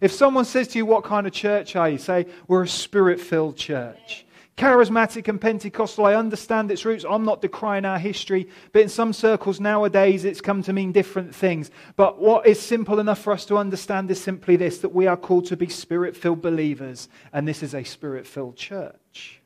If 0.00 0.12
someone 0.12 0.44
says 0.44 0.68
to 0.68 0.78
you, 0.78 0.84
What 0.84 1.04
kind 1.04 1.26
of 1.26 1.32
church 1.32 1.76
are 1.76 1.88
you? 1.88 1.98
Say, 1.98 2.26
We're 2.48 2.64
a 2.64 2.68
spirit 2.68 3.20
filled 3.20 3.56
church. 3.56 4.26
Charismatic 4.56 5.26
and 5.26 5.40
Pentecostal, 5.40 6.06
I 6.06 6.14
understand 6.14 6.70
its 6.70 6.84
roots. 6.84 7.04
I'm 7.08 7.24
not 7.24 7.42
decrying 7.42 7.84
our 7.84 7.98
history, 7.98 8.48
but 8.72 8.82
in 8.82 8.88
some 8.88 9.12
circles 9.12 9.58
nowadays 9.58 10.24
it's 10.24 10.40
come 10.40 10.62
to 10.62 10.72
mean 10.72 10.92
different 10.92 11.34
things. 11.34 11.72
But 11.96 12.20
what 12.20 12.46
is 12.46 12.60
simple 12.60 13.00
enough 13.00 13.20
for 13.20 13.32
us 13.32 13.44
to 13.46 13.56
understand 13.56 14.10
is 14.12 14.20
simply 14.20 14.54
this 14.54 14.78
that 14.78 14.94
we 14.94 15.08
are 15.08 15.16
called 15.16 15.46
to 15.46 15.56
be 15.56 15.68
spirit 15.68 16.16
filled 16.16 16.40
believers, 16.40 17.08
and 17.32 17.48
this 17.48 17.64
is 17.64 17.74
a 17.74 17.82
spirit 17.82 18.28
filled 18.28 18.56
church. 18.56 19.40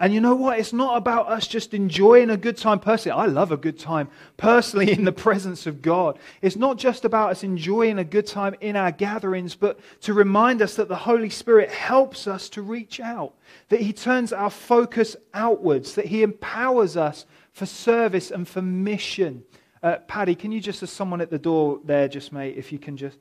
And 0.00 0.14
you 0.14 0.20
know 0.20 0.36
what? 0.36 0.60
It's 0.60 0.72
not 0.72 0.96
about 0.96 1.28
us 1.28 1.48
just 1.48 1.74
enjoying 1.74 2.30
a 2.30 2.36
good 2.36 2.56
time 2.56 2.78
personally. 2.78 3.18
I 3.20 3.26
love 3.26 3.50
a 3.50 3.56
good 3.56 3.78
time 3.78 4.08
personally 4.36 4.92
in 4.92 5.04
the 5.04 5.12
presence 5.12 5.66
of 5.66 5.82
God. 5.82 6.18
It's 6.40 6.56
not 6.56 6.78
just 6.78 7.04
about 7.04 7.30
us 7.30 7.42
enjoying 7.42 7.98
a 7.98 8.04
good 8.04 8.26
time 8.26 8.54
in 8.60 8.76
our 8.76 8.92
gatherings, 8.92 9.56
but 9.56 9.80
to 10.02 10.14
remind 10.14 10.62
us 10.62 10.76
that 10.76 10.88
the 10.88 10.96
Holy 10.96 11.30
Spirit 11.30 11.70
helps 11.70 12.28
us 12.28 12.48
to 12.50 12.62
reach 12.62 13.00
out, 13.00 13.34
that 13.70 13.80
He 13.80 13.92
turns 13.92 14.32
our 14.32 14.50
focus 14.50 15.16
outwards, 15.34 15.94
that 15.96 16.06
He 16.06 16.22
empowers 16.22 16.96
us 16.96 17.26
for 17.52 17.66
service 17.66 18.30
and 18.30 18.46
for 18.46 18.62
mission. 18.62 19.42
Uh, 19.82 19.96
Paddy, 20.06 20.36
can 20.36 20.52
you 20.52 20.60
just, 20.60 20.82
as 20.82 20.90
someone 20.90 21.20
at 21.20 21.30
the 21.30 21.38
door 21.38 21.80
there, 21.84 22.06
just 22.06 22.32
mate, 22.32 22.56
if 22.56 22.70
you 22.72 22.78
can 22.78 22.96
just. 22.96 23.18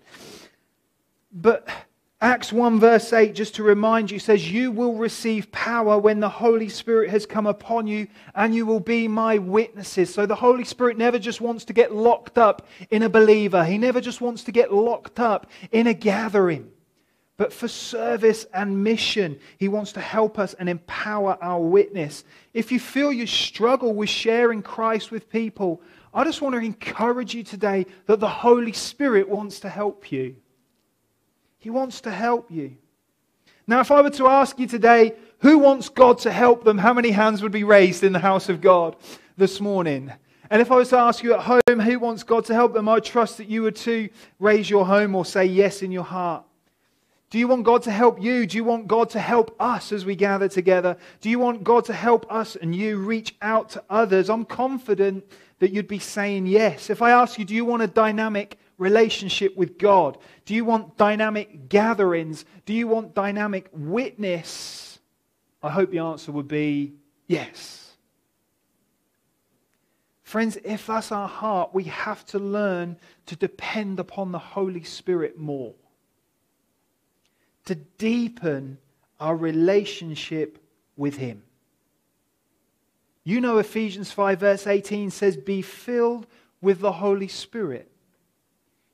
But 1.31 1.67
Acts 2.19 2.51
1, 2.51 2.79
verse 2.79 3.13
8, 3.13 3.35
just 3.35 3.53
to 3.55 3.63
remind 3.63 4.09
you, 4.09 4.17
says, 4.17 4.51
You 4.51 4.71
will 4.71 4.95
receive 4.95 5.51
power 5.51 5.99
when 5.99 6.19
the 6.19 6.27
Holy 6.29 6.67
Spirit 6.67 7.11
has 7.11 7.27
come 7.27 7.45
upon 7.45 7.85
you, 7.85 8.07
and 8.33 8.55
you 8.55 8.65
will 8.65 8.79
be 8.79 9.07
my 9.07 9.37
witnesses. 9.37 10.11
So 10.11 10.25
the 10.25 10.33
Holy 10.33 10.63
Spirit 10.63 10.97
never 10.97 11.19
just 11.19 11.41
wants 11.41 11.63
to 11.65 11.73
get 11.73 11.93
locked 11.93 12.39
up 12.39 12.65
in 12.89 13.03
a 13.03 13.09
believer, 13.09 13.63
He 13.63 13.77
never 13.77 14.01
just 14.01 14.19
wants 14.19 14.43
to 14.45 14.51
get 14.51 14.73
locked 14.73 15.19
up 15.19 15.45
in 15.71 15.85
a 15.85 15.93
gathering. 15.93 16.71
But 17.37 17.53
for 17.53 17.67
service 17.67 18.47
and 18.51 18.83
mission, 18.83 19.39
He 19.59 19.67
wants 19.67 19.91
to 19.91 20.01
help 20.01 20.39
us 20.39 20.55
and 20.55 20.67
empower 20.67 21.37
our 21.39 21.61
witness. 21.61 22.23
If 22.51 22.71
you 22.71 22.79
feel 22.79 23.13
you 23.13 23.27
struggle 23.27 23.93
with 23.93 24.09
sharing 24.09 24.63
Christ 24.63 25.11
with 25.11 25.29
people, 25.29 25.83
I 26.15 26.23
just 26.23 26.41
want 26.41 26.55
to 26.55 26.61
encourage 26.61 27.35
you 27.35 27.43
today 27.43 27.85
that 28.07 28.19
the 28.19 28.27
Holy 28.27 28.73
Spirit 28.73 29.29
wants 29.29 29.59
to 29.59 29.69
help 29.69 30.11
you. 30.11 30.35
He 31.57 31.69
wants 31.69 32.01
to 32.01 32.11
help 32.11 32.51
you. 32.51 32.77
Now, 33.65 33.81
if 33.81 33.91
I 33.91 34.01
were 34.01 34.09
to 34.11 34.27
ask 34.27 34.57
you 34.59 34.67
today, 34.67 35.13
who 35.39 35.57
wants 35.59 35.89
God 35.89 36.19
to 36.19 36.31
help 36.31 36.63
them, 36.63 36.77
how 36.77 36.93
many 36.93 37.11
hands 37.11 37.41
would 37.41 37.51
be 37.51 37.63
raised 37.63 38.03
in 38.03 38.13
the 38.13 38.19
house 38.19 38.49
of 38.49 38.61
God 38.61 38.95
this 39.35 39.59
morning? 39.59 40.11
And 40.49 40.61
if 40.61 40.71
I 40.71 40.75
was 40.75 40.89
to 40.89 40.97
ask 40.97 41.23
you 41.23 41.33
at 41.33 41.41
home, 41.41 41.79
who 41.79 41.99
wants 41.99 42.23
God 42.23 42.45
to 42.45 42.53
help 42.53 42.73
them, 42.73 42.87
I 42.87 42.99
trust 42.99 43.37
that 43.37 43.49
you 43.49 43.63
would 43.63 43.75
too 43.75 44.09
raise 44.39 44.69
your 44.69 44.85
home 44.85 45.13
or 45.15 45.25
say 45.25 45.45
yes 45.45 45.81
in 45.81 45.91
your 45.91 46.05
heart. 46.05 46.45
Do 47.29 47.37
you 47.37 47.49
want 47.49 47.65
God 47.65 47.83
to 47.83 47.91
help 47.91 48.21
you? 48.21 48.45
Do 48.45 48.55
you 48.55 48.63
want 48.63 48.87
God 48.87 49.09
to 49.09 49.19
help 49.19 49.53
us 49.59 49.91
as 49.91 50.05
we 50.05 50.15
gather 50.15 50.47
together? 50.47 50.95
Do 51.19 51.29
you 51.29 51.39
want 51.39 51.65
God 51.65 51.83
to 51.85 51.93
help 51.93 52.31
us 52.31 52.55
and 52.55 52.73
you 52.73 52.97
reach 52.97 53.35
out 53.41 53.69
to 53.71 53.83
others? 53.89 54.29
I'm 54.29 54.45
confident 54.45 55.25
that 55.59 55.71
you'd 55.71 55.89
be 55.89 55.99
saying 55.99 56.45
yes. 56.45 56.89
If 56.89 57.01
I 57.01 57.11
ask 57.11 57.37
you, 57.37 57.43
do 57.43 57.53
you 57.53 57.65
want 57.65 57.81
a 57.81 57.87
dynamic 57.87 58.57
relationship 58.77 59.55
with 59.55 59.77
God? 59.77 60.17
Do 60.45 60.53
you 60.53 60.65
want 60.65 60.97
dynamic 60.97 61.69
gatherings? 61.69 62.45
Do 62.65 62.73
you 62.73 62.87
want 62.87 63.15
dynamic 63.15 63.69
witness? 63.71 64.99
I 65.61 65.69
hope 65.69 65.91
the 65.91 65.99
answer 65.99 66.31
would 66.31 66.47
be 66.47 66.93
yes. 67.27 67.91
Friends, 70.23 70.57
if 70.63 70.87
that's 70.87 71.11
our 71.11 71.27
heart, 71.27 71.73
we 71.73 71.85
have 71.85 72.25
to 72.27 72.39
learn 72.39 72.97
to 73.27 73.35
depend 73.35 73.99
upon 73.99 74.31
the 74.31 74.39
Holy 74.39 74.83
Spirit 74.83 75.37
more. 75.37 75.73
To 77.65 77.75
deepen 77.75 78.77
our 79.19 79.35
relationship 79.35 80.59
with 80.97 81.15
Him. 81.15 81.43
You 83.23 83.41
know, 83.41 83.57
Ephesians 83.57 84.11
5, 84.11 84.39
verse 84.39 84.67
18 84.67 85.11
says, 85.11 85.37
Be 85.37 85.61
filled 85.61 86.27
with 86.61 86.79
the 86.79 86.91
Holy 86.91 87.27
Spirit. 87.27 87.89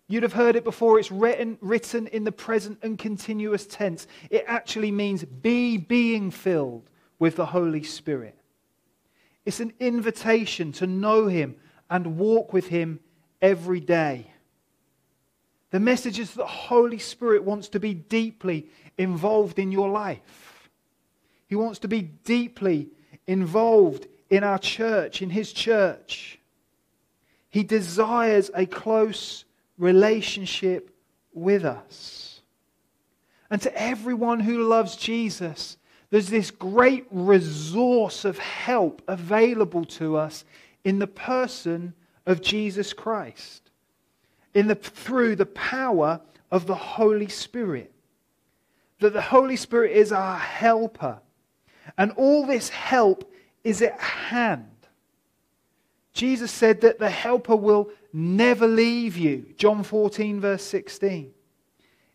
You'd 0.07 0.23
have 0.23 0.33
heard 0.33 0.55
it 0.55 0.63
before. 0.63 0.99
It's 0.99 1.11
written, 1.11 1.57
written 1.61 2.07
in 2.07 2.23
the 2.23 2.31
present 2.31 2.79
and 2.83 2.97
continuous 2.97 3.65
tense. 3.65 4.07
It 4.29 4.43
actually 4.47 4.91
means 4.91 5.23
be 5.23 5.77
being 5.77 6.29
filled 6.29 6.89
with 7.19 7.37
the 7.37 7.45
Holy 7.45 7.83
Spirit. 7.83 8.37
It's 9.45 9.59
an 9.59 9.73
invitation 9.79 10.71
to 10.73 10.87
know 10.87 11.27
Him 11.27 11.55
and 11.89 12.17
walk 12.17 12.53
with 12.53 12.67
Him 12.67 12.99
every 13.41 13.79
day. 13.79 14.27
The 15.71 15.79
message 15.79 16.19
is 16.19 16.31
that 16.31 16.41
the 16.41 16.47
Holy 16.47 16.99
Spirit 16.99 17.43
wants 17.43 17.69
to 17.69 17.79
be 17.79 17.93
deeply 17.93 18.67
involved 18.97 19.57
in 19.57 19.71
your 19.71 19.89
life. 19.89 20.69
He 21.47 21.55
wants 21.55 21.79
to 21.79 21.87
be 21.87 22.01
deeply 22.01 22.89
involved 23.25 24.07
in 24.29 24.43
our 24.43 24.59
church, 24.59 25.21
in 25.21 25.29
His 25.29 25.53
church. 25.53 26.39
He 27.49 27.63
desires 27.63 28.51
a 28.53 28.65
close 28.65 29.45
relationship 29.77 30.95
with 31.33 31.65
us. 31.65 32.41
And 33.49 33.61
to 33.61 33.81
everyone 33.81 34.39
who 34.39 34.67
loves 34.67 34.95
Jesus, 34.95 35.77
there's 36.09 36.29
this 36.29 36.51
great 36.51 37.05
resource 37.11 38.25
of 38.25 38.37
help 38.37 39.01
available 39.07 39.85
to 39.85 40.17
us 40.17 40.45
in 40.83 40.99
the 40.99 41.07
person 41.07 41.93
of 42.25 42.41
Jesus 42.41 42.93
Christ, 42.93 43.71
in 44.53 44.67
the, 44.67 44.75
through 44.75 45.35
the 45.35 45.45
power 45.45 46.21
of 46.51 46.67
the 46.67 46.75
Holy 46.75 47.27
Spirit. 47.27 47.91
That 48.99 49.13
the 49.13 49.21
Holy 49.21 49.55
Spirit 49.55 49.91
is 49.91 50.11
our 50.11 50.37
helper. 50.37 51.19
And 51.97 52.11
all 52.13 52.45
this 52.45 52.69
help 52.69 53.31
is 53.63 53.81
at 53.81 53.99
hand. 53.99 54.69
Jesus 56.13 56.51
said 56.51 56.81
that 56.81 56.99
the 56.99 57.09
helper 57.09 57.55
will 57.55 57.89
never 58.11 58.67
leave 58.67 59.17
you. 59.17 59.53
John 59.57 59.83
14, 59.83 60.39
verse 60.39 60.63
16. 60.63 61.31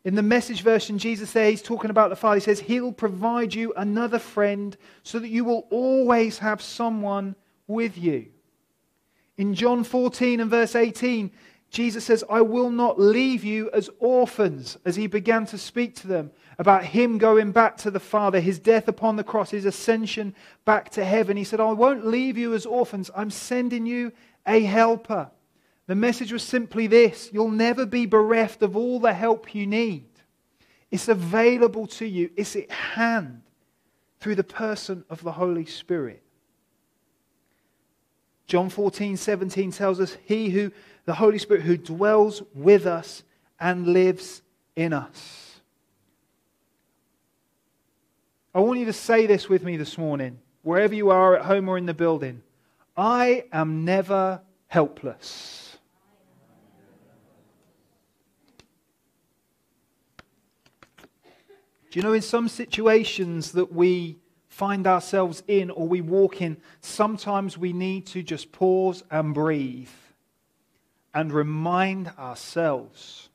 In 0.05 0.15
the 0.15 0.23
message 0.23 0.63
version, 0.63 0.99
Jesus 0.99 1.31
says, 1.31 1.51
he's 1.51 1.63
talking 1.63 1.91
about 1.91 2.09
the 2.09 2.17
Father. 2.17 2.37
He 2.37 2.41
says, 2.41 2.61
He'll 2.61 2.93
provide 2.93 3.53
you 3.53 3.75
another 3.77 4.21
friend 4.21 4.77
so 5.03 5.19
that 5.19 5.29
you 5.29 5.45
will 5.45 5.67
always 5.71 6.39
have 6.39 6.63
someone 6.63 7.35
with 7.67 7.99
you. 7.99 8.27
In 9.37 9.55
John 9.55 9.85
14 9.85 10.41
and 10.41 10.51
verse 10.51 10.77
18, 10.77 11.31
Jesus 11.71 12.05
says, 12.05 12.25
I 12.31 12.41
will 12.41 12.71
not 12.71 12.99
leave 12.99 13.45
you 13.45 13.71
as 13.73 13.91
orphans, 13.99 14.79
as 14.85 14.97
he 14.97 15.09
began 15.09 15.45
to 15.47 15.59
speak 15.59 15.97
to 15.97 16.07
them 16.07 16.31
about 16.59 16.85
him 16.85 17.19
going 17.19 17.53
back 17.53 17.77
to 17.79 17.91
the 17.91 18.01
Father, 18.01 18.41
his 18.41 18.59
death 18.59 18.89
upon 18.89 19.17
the 19.17 19.25
cross, 19.25 19.51
his 19.51 19.65
ascension 19.65 20.35
back 20.65 20.91
to 20.91 21.05
heaven. 21.05 21.37
He 21.37 21.45
said, 21.45 21.61
I 21.61 21.73
won't 21.73 22.07
leave 22.07 22.37
you 22.37 22.53
as 22.55 22.67
orphans. 22.67 23.11
I'm 23.17 23.31
sending 23.31 23.87
you 23.87 24.13
a 24.47 24.63
helper. 24.65 25.31
The 25.87 25.95
message 25.95 26.33
was 26.33 26.43
simply 26.43 26.87
this 26.87 27.31
you'll 27.33 27.51
never 27.51 27.87
be 27.87 28.07
bereft 28.07 28.63
of 28.63 28.77
all 28.77 28.99
the 28.99 29.15
help 29.15 29.55
you 29.55 29.67
need. 29.67 30.07
It's 30.91 31.09
available 31.09 31.87
to 31.87 32.07
you, 32.07 32.31
it's 32.37 32.57
at 32.57 32.71
hand 32.71 33.43
through 34.21 34.35
the 34.35 34.45
person 34.45 35.05
of 35.09 35.23
the 35.23 35.33
Holy 35.33 35.67
Spirit. 35.67 36.23
John 38.47 38.71
14, 38.71 39.17
17 39.17 39.73
tells 39.73 40.01
us, 40.01 40.17
He 40.25 40.49
who, 40.49 40.73
the 41.05 41.15
Holy 41.15 41.39
Spirit, 41.39 41.63
who 41.63 41.77
dwells 41.77 42.43
with 42.55 42.87
us 42.87 43.23
and 43.61 43.89
lives 43.89 44.43
in 44.75 44.95
us. 44.95 45.48
I 48.55 48.61
want 48.61 48.79
you 48.79 48.87
to 48.87 48.93
say 48.93 49.27
this 49.27 49.49
with 49.49 49.63
me 49.63 49.77
this 49.77 49.99
morning, 49.99 50.39
wherever 50.63 50.95
you 50.95 51.11
are, 51.11 51.37
at 51.37 51.45
home 51.45 51.69
or 51.69 51.77
in 51.77 51.87
the 51.87 51.95
building. 51.95 52.43
I 52.97 53.45
am 53.53 53.85
never 53.85 54.41
helpless. 54.67 55.77
Do 61.91 61.99
you 61.99 62.03
know 62.03 62.13
in 62.13 62.23
some 62.23 62.49
situations 62.49 63.53
that 63.53 63.73
we 63.73 64.19
find 64.49 64.87
ourselves 64.87 65.43
in 65.47 65.71
or 65.71 65.87
we 65.87 66.01
walk 66.01 66.43
in, 66.43 66.57
sometimes 66.81 67.57
we 67.57 67.73
need 67.73 68.07
to 68.07 68.23
just 68.23 68.51
pause 68.51 69.05
and 69.11 69.33
breathe 69.33 69.89
and 71.15 71.33
remind 71.33 72.09
ourselves 72.19 73.29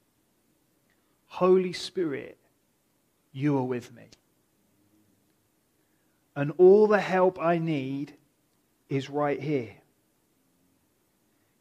Holy 1.27 1.73
Spirit, 1.73 2.37
you 3.31 3.57
are 3.57 3.63
with 3.63 3.91
me. 3.95 4.03
And 6.35 6.51
all 6.57 6.87
the 6.87 6.99
help 6.99 7.39
I 7.39 7.57
need 7.57 8.13
is 8.89 9.09
right 9.09 9.39
here. 9.39 9.75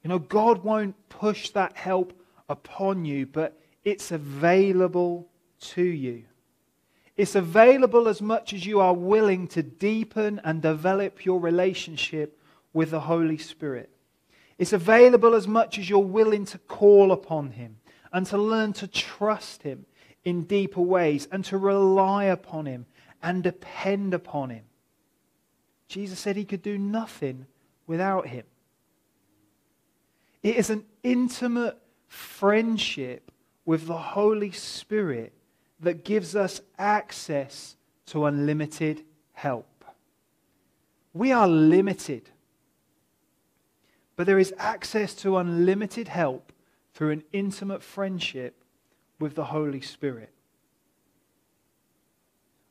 You 0.02 0.08
know, 0.08 0.18
God 0.18 0.64
won't 0.64 0.96
push 1.08 1.50
that 1.50 1.76
help 1.76 2.12
upon 2.48 3.04
you, 3.04 3.26
but 3.26 3.60
it's 3.84 4.10
available 4.10 5.28
to 5.60 5.82
you. 5.82 6.24
It's 7.16 7.34
available 7.34 8.08
as 8.08 8.22
much 8.22 8.52
as 8.52 8.64
you 8.64 8.80
are 8.80 8.94
willing 8.94 9.46
to 9.48 9.62
deepen 9.62 10.40
and 10.44 10.62
develop 10.62 11.24
your 11.24 11.38
relationship 11.38 12.40
with 12.72 12.90
the 12.90 13.00
Holy 13.00 13.38
Spirit. 13.38 13.90
It's 14.58 14.72
available 14.72 15.34
as 15.34 15.46
much 15.46 15.78
as 15.78 15.90
you're 15.90 15.98
willing 15.98 16.44
to 16.46 16.58
call 16.58 17.12
upon 17.12 17.50
Him 17.50 17.76
and 18.12 18.26
to 18.26 18.38
learn 18.38 18.72
to 18.74 18.86
trust 18.86 19.62
Him 19.62 19.86
in 20.24 20.44
deeper 20.44 20.80
ways 20.80 21.28
and 21.30 21.44
to 21.46 21.58
rely 21.58 22.24
upon 22.24 22.66
Him 22.66 22.86
and 23.22 23.42
depend 23.42 24.14
upon 24.14 24.50
Him. 24.50 24.64
Jesus 25.88 26.18
said 26.18 26.36
He 26.36 26.44
could 26.44 26.62
do 26.62 26.78
nothing 26.78 27.46
without 27.86 28.26
Him. 28.28 28.44
It 30.42 30.56
is 30.56 30.70
an 30.70 30.84
intimate 31.02 31.78
friendship 32.08 33.30
with 33.64 33.86
the 33.86 33.96
Holy 33.96 34.50
Spirit 34.50 35.32
that 35.80 36.04
gives 36.04 36.34
us 36.34 36.60
access 36.78 37.76
to 38.06 38.26
unlimited 38.26 39.04
help. 39.32 39.84
We 41.14 41.30
are 41.32 41.46
limited, 41.48 42.30
but 44.16 44.26
there 44.26 44.38
is 44.38 44.54
access 44.58 45.14
to 45.16 45.36
unlimited 45.36 46.08
help 46.08 46.52
through 46.94 47.10
an 47.10 47.24
intimate 47.32 47.82
friendship 47.82 48.64
with 49.18 49.34
the 49.34 49.44
Holy 49.44 49.80
Spirit. 49.80 50.31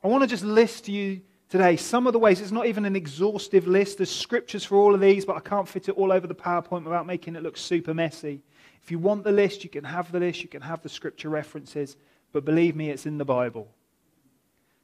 I 0.03 0.07
want 0.07 0.23
to 0.23 0.27
just 0.27 0.43
list 0.43 0.87
you 0.87 1.21
today 1.49 1.75
some 1.75 2.07
of 2.07 2.13
the 2.13 2.19
ways. 2.19 2.41
It's 2.41 2.51
not 2.51 2.67
even 2.67 2.85
an 2.85 2.95
exhaustive 2.95 3.67
list. 3.67 3.97
There's 3.97 4.09
scriptures 4.09 4.65
for 4.65 4.77
all 4.77 4.95
of 4.95 5.01
these, 5.01 5.25
but 5.25 5.35
I 5.35 5.41
can't 5.41 5.67
fit 5.67 5.89
it 5.89 5.97
all 5.97 6.11
over 6.11 6.27
the 6.27 6.35
PowerPoint 6.35 6.83
without 6.83 7.05
making 7.05 7.35
it 7.35 7.43
look 7.43 7.57
super 7.57 7.93
messy. 7.93 8.41
If 8.81 8.89
you 8.89 8.97
want 8.97 9.23
the 9.23 9.31
list, 9.31 9.63
you 9.63 9.69
can 9.69 9.83
have 9.83 10.11
the 10.11 10.19
list, 10.19 10.41
you 10.41 10.49
can 10.49 10.61
have 10.61 10.81
the 10.81 10.89
scripture 10.89 11.29
references 11.29 11.97
but 12.31 12.45
believe 12.45 12.75
me, 12.75 12.89
it's 12.89 13.05
in 13.05 13.17
the 13.17 13.25
Bible. 13.25 13.67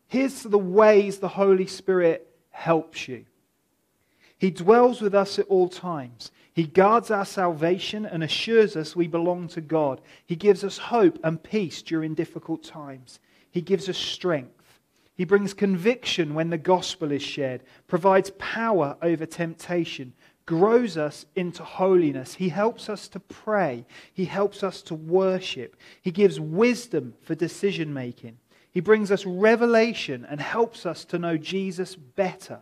Here's 0.07 0.43
the 0.43 0.57
ways 0.57 1.19
the 1.19 1.27
Holy 1.27 1.67
Spirit 1.67 2.27
helps 2.49 3.07
you. 3.07 3.25
He 4.37 4.51
dwells 4.51 5.01
with 5.01 5.15
us 5.15 5.39
at 5.39 5.47
all 5.47 5.67
times. 5.67 6.31
He 6.53 6.63
guards 6.63 7.11
our 7.11 7.25
salvation 7.25 8.05
and 8.05 8.23
assures 8.23 8.75
us 8.75 8.95
we 8.95 9.07
belong 9.07 9.47
to 9.49 9.61
God. 9.61 10.01
He 10.25 10.35
gives 10.35 10.63
us 10.63 10.77
hope 10.77 11.19
and 11.23 11.41
peace 11.41 11.81
during 11.81 12.13
difficult 12.13 12.63
times. 12.63 13.19
He 13.51 13.61
gives 13.61 13.89
us 13.89 13.97
strength. 13.97 14.56
He 15.17 15.25
brings 15.25 15.55
conviction 15.55 16.35
when 16.35 16.51
the 16.51 16.59
gospel 16.59 17.11
is 17.11 17.23
shared, 17.23 17.63
provides 17.87 18.29
power 18.37 18.95
over 19.01 19.25
temptation, 19.25 20.13
grows 20.45 20.95
us 20.95 21.25
into 21.35 21.63
holiness. 21.63 22.35
He 22.35 22.49
helps 22.49 22.87
us 22.87 23.07
to 23.09 23.19
pray. 23.19 23.85
He 24.13 24.25
helps 24.25 24.63
us 24.63 24.83
to 24.83 24.93
worship. 24.93 25.75
He 26.01 26.11
gives 26.11 26.39
wisdom 26.39 27.15
for 27.23 27.33
decision 27.33 27.93
making. 27.93 28.37
He 28.71 28.79
brings 28.79 29.11
us 29.11 29.25
revelation 29.25 30.23
and 30.29 30.39
helps 30.39 30.85
us 30.85 31.03
to 31.05 31.17
know 31.17 31.35
Jesus 31.35 31.95
better. 31.95 32.59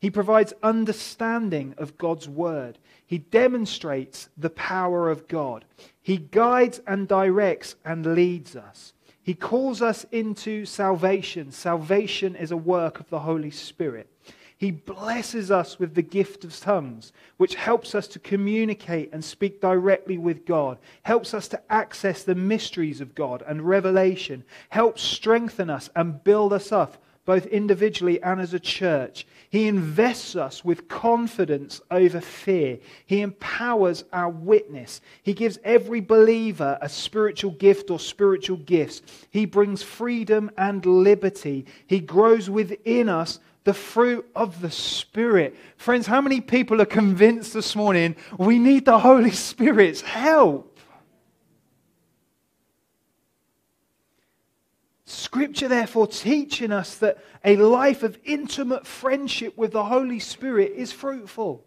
He 0.00 0.10
provides 0.10 0.52
understanding 0.64 1.76
of 1.78 1.96
God's 1.98 2.28
word. 2.28 2.80
He 3.06 3.18
demonstrates 3.18 4.28
the 4.36 4.50
power 4.50 5.08
of 5.08 5.28
God. 5.28 5.64
He 6.02 6.16
guides 6.16 6.80
and 6.88 7.06
directs 7.06 7.76
and 7.84 8.16
leads 8.16 8.56
us. 8.56 8.92
He 9.22 9.34
calls 9.34 9.80
us 9.82 10.04
into 10.10 10.64
salvation. 10.64 11.52
Salvation 11.52 12.34
is 12.34 12.50
a 12.50 12.56
work 12.56 12.98
of 12.98 13.08
the 13.08 13.20
Holy 13.20 13.50
Spirit. 13.50 14.08
He 14.56 14.70
blesses 14.70 15.50
us 15.50 15.80
with 15.80 15.94
the 15.94 16.02
gift 16.02 16.44
of 16.44 16.56
tongues, 16.58 17.12
which 17.36 17.56
helps 17.56 17.96
us 17.96 18.06
to 18.08 18.20
communicate 18.20 19.12
and 19.12 19.24
speak 19.24 19.60
directly 19.60 20.18
with 20.18 20.46
God, 20.46 20.78
helps 21.02 21.34
us 21.34 21.48
to 21.48 21.60
access 21.68 22.22
the 22.22 22.36
mysteries 22.36 23.00
of 23.00 23.16
God 23.16 23.42
and 23.44 23.62
revelation, 23.62 24.44
helps 24.68 25.02
strengthen 25.02 25.68
us 25.68 25.90
and 25.96 26.22
build 26.22 26.52
us 26.52 26.70
up, 26.70 27.02
both 27.24 27.46
individually 27.46 28.22
and 28.22 28.40
as 28.40 28.52
a 28.52 28.60
church. 28.60 29.26
He 29.50 29.68
invests 29.68 30.34
us 30.34 30.64
with 30.64 30.88
confidence 30.88 31.80
over 31.90 32.20
fear. 32.20 32.78
He 33.06 33.20
empowers 33.20 34.04
our 34.12 34.30
witness. 34.30 35.00
He 35.22 35.34
gives 35.34 35.58
every 35.62 36.00
believer 36.00 36.78
a 36.80 36.88
spiritual 36.88 37.52
gift 37.52 37.90
or 37.90 38.00
spiritual 38.00 38.56
gifts. 38.56 39.02
He 39.30 39.44
brings 39.44 39.82
freedom 39.82 40.50
and 40.56 40.84
liberty. 40.84 41.66
He 41.86 42.00
grows 42.00 42.48
within 42.50 43.08
us 43.08 43.38
the 43.64 43.74
fruit 43.74 44.28
of 44.34 44.60
the 44.60 44.70
Spirit. 44.70 45.56
Friends, 45.76 46.06
how 46.06 46.20
many 46.20 46.40
people 46.40 46.80
are 46.80 46.86
convinced 46.86 47.52
this 47.52 47.76
morning 47.76 48.16
we 48.38 48.58
need 48.58 48.84
the 48.84 48.98
Holy 48.98 49.30
Spirit's 49.30 50.00
help? 50.00 50.71
Scripture, 55.12 55.68
therefore, 55.68 56.06
teaching 56.06 56.72
us 56.72 56.96
that 56.96 57.18
a 57.44 57.56
life 57.56 58.02
of 58.02 58.18
intimate 58.24 58.86
friendship 58.86 59.56
with 59.58 59.72
the 59.72 59.84
Holy 59.84 60.18
Spirit 60.18 60.72
is 60.74 60.90
fruitful. 60.90 61.64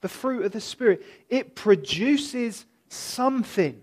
The 0.00 0.08
fruit 0.08 0.46
of 0.46 0.52
the 0.52 0.60
Spirit. 0.60 1.04
It 1.28 1.54
produces 1.54 2.64
something. 2.88 3.80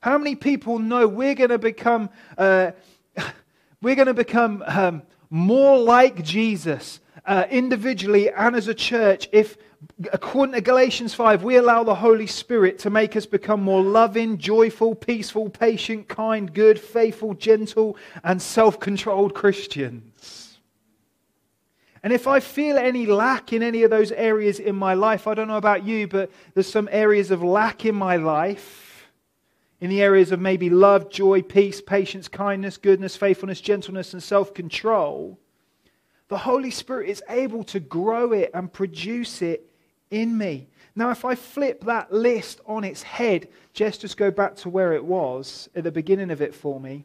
How 0.00 0.18
many 0.18 0.34
people 0.34 0.78
know 0.78 1.08
we're 1.08 1.34
going 1.34 1.50
to 1.50 1.58
become, 1.58 2.10
uh, 2.36 2.72
we're 3.82 3.94
going 3.94 4.08
to 4.08 4.14
become 4.14 4.62
um, 4.66 5.02
more 5.30 5.78
like 5.78 6.22
Jesus 6.22 7.00
uh, 7.24 7.44
individually 7.50 8.30
and 8.30 8.56
as 8.56 8.68
a 8.68 8.74
church 8.74 9.28
if, 9.32 9.56
according 10.12 10.54
to 10.54 10.60
Galatians 10.60 11.14
5, 11.14 11.44
we 11.44 11.56
allow 11.56 11.84
the 11.84 11.94
Holy 11.94 12.26
Spirit 12.26 12.78
to 12.80 12.90
make 12.90 13.16
us 13.16 13.26
become 13.26 13.62
more 13.62 13.82
loving, 13.82 14.38
joyful, 14.38 14.94
peaceful, 14.94 15.48
patient, 15.50 16.08
kind, 16.08 16.52
good, 16.52 16.80
faithful, 16.80 17.34
gentle, 17.34 17.96
and 18.24 18.40
self 18.40 18.80
controlled 18.80 19.34
Christians. 19.34 20.58
And 22.04 22.12
if 22.12 22.26
I 22.26 22.40
feel 22.40 22.78
any 22.78 23.06
lack 23.06 23.52
in 23.52 23.62
any 23.62 23.84
of 23.84 23.90
those 23.90 24.10
areas 24.10 24.58
in 24.58 24.74
my 24.74 24.94
life, 24.94 25.28
I 25.28 25.34
don't 25.34 25.46
know 25.46 25.56
about 25.56 25.84
you, 25.84 26.08
but 26.08 26.32
there's 26.54 26.70
some 26.70 26.88
areas 26.90 27.30
of 27.30 27.44
lack 27.44 27.84
in 27.84 27.94
my 27.94 28.16
life 28.16 28.92
in 29.82 29.90
the 29.90 30.00
areas 30.00 30.30
of 30.30 30.40
maybe 30.40 30.70
love, 30.70 31.10
joy, 31.10 31.42
peace, 31.42 31.80
patience, 31.80 32.28
kindness, 32.28 32.76
goodness, 32.76 33.16
faithfulness, 33.16 33.60
gentleness, 33.60 34.12
and 34.12 34.22
self 34.22 34.54
control, 34.54 35.40
the 36.28 36.38
Holy 36.38 36.70
Spirit 36.70 37.08
is 37.08 37.22
able 37.28 37.64
to 37.64 37.80
grow 37.80 38.32
it 38.32 38.50
and 38.54 38.72
produce 38.72 39.42
it 39.42 39.68
in 40.10 40.36
me. 40.36 40.68
Now, 40.94 41.10
if 41.10 41.24
I 41.24 41.34
flip 41.34 41.84
that 41.84 42.12
list 42.12 42.60
on 42.66 42.84
its 42.84 43.02
head, 43.02 43.48
just 43.72 44.02
just 44.02 44.16
go 44.16 44.30
back 44.30 44.56
to 44.56 44.68
where 44.68 44.92
it 44.92 45.04
was 45.04 45.68
at 45.74 45.84
the 45.84 45.92
beginning 45.92 46.30
of 46.30 46.42
it 46.42 46.54
for 46.54 46.78
me. 46.78 47.04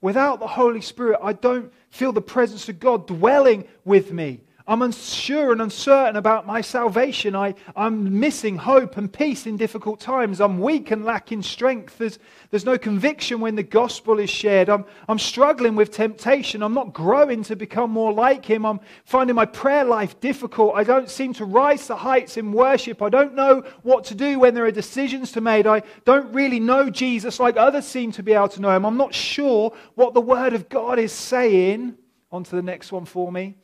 Without 0.00 0.40
the 0.40 0.46
Holy 0.46 0.80
Spirit, 0.80 1.20
I 1.22 1.32
don't 1.32 1.72
feel 1.90 2.12
the 2.12 2.20
presence 2.20 2.68
of 2.68 2.80
God 2.80 3.06
dwelling 3.06 3.66
with 3.84 4.12
me. 4.12 4.40
I'm 4.66 4.82
unsure 4.82 5.50
and 5.50 5.60
uncertain 5.60 6.16
about 6.16 6.46
my 6.46 6.60
salvation. 6.60 7.34
I, 7.34 7.54
I'm 7.74 8.20
missing 8.20 8.56
hope 8.56 8.96
and 8.96 9.12
peace 9.12 9.46
in 9.46 9.56
difficult 9.56 9.98
times. 9.98 10.40
I'm 10.40 10.60
weak 10.60 10.92
and 10.92 11.04
lacking 11.04 11.42
strength. 11.42 11.98
There's, 11.98 12.20
there's 12.50 12.64
no 12.64 12.78
conviction 12.78 13.40
when 13.40 13.56
the 13.56 13.64
gospel 13.64 14.20
is 14.20 14.30
shared. 14.30 14.68
I'm, 14.68 14.84
I'm 15.08 15.18
struggling 15.18 15.74
with 15.74 15.90
temptation. 15.90 16.62
I'm 16.62 16.74
not 16.74 16.92
growing 16.92 17.42
to 17.44 17.56
become 17.56 17.90
more 17.90 18.12
like 18.12 18.44
Him. 18.44 18.64
I'm 18.64 18.78
finding 19.04 19.34
my 19.34 19.46
prayer 19.46 19.84
life 19.84 20.20
difficult. 20.20 20.74
I 20.76 20.84
don't 20.84 21.10
seem 21.10 21.32
to 21.34 21.44
rise 21.44 21.88
to 21.88 21.96
heights 21.96 22.36
in 22.36 22.52
worship. 22.52 23.02
I 23.02 23.08
don't 23.08 23.34
know 23.34 23.64
what 23.82 24.04
to 24.04 24.14
do 24.14 24.38
when 24.38 24.54
there 24.54 24.64
are 24.64 24.70
decisions 24.70 25.32
to 25.32 25.40
make. 25.40 25.66
I 25.66 25.82
don't 26.04 26.32
really 26.32 26.60
know 26.60 26.88
Jesus 26.88 27.40
like 27.40 27.56
others 27.56 27.86
seem 27.86 28.12
to 28.12 28.22
be 28.22 28.32
able 28.32 28.48
to 28.50 28.60
know 28.60 28.76
Him. 28.76 28.86
I'm 28.86 28.96
not 28.96 29.12
sure 29.12 29.74
what 29.96 30.14
the 30.14 30.20
Word 30.20 30.52
of 30.52 30.68
God 30.68 31.00
is 31.00 31.12
saying. 31.12 31.96
On 32.30 32.44
to 32.44 32.56
the 32.56 32.62
next 32.62 32.92
one 32.92 33.04
for 33.04 33.30
me. 33.30 33.56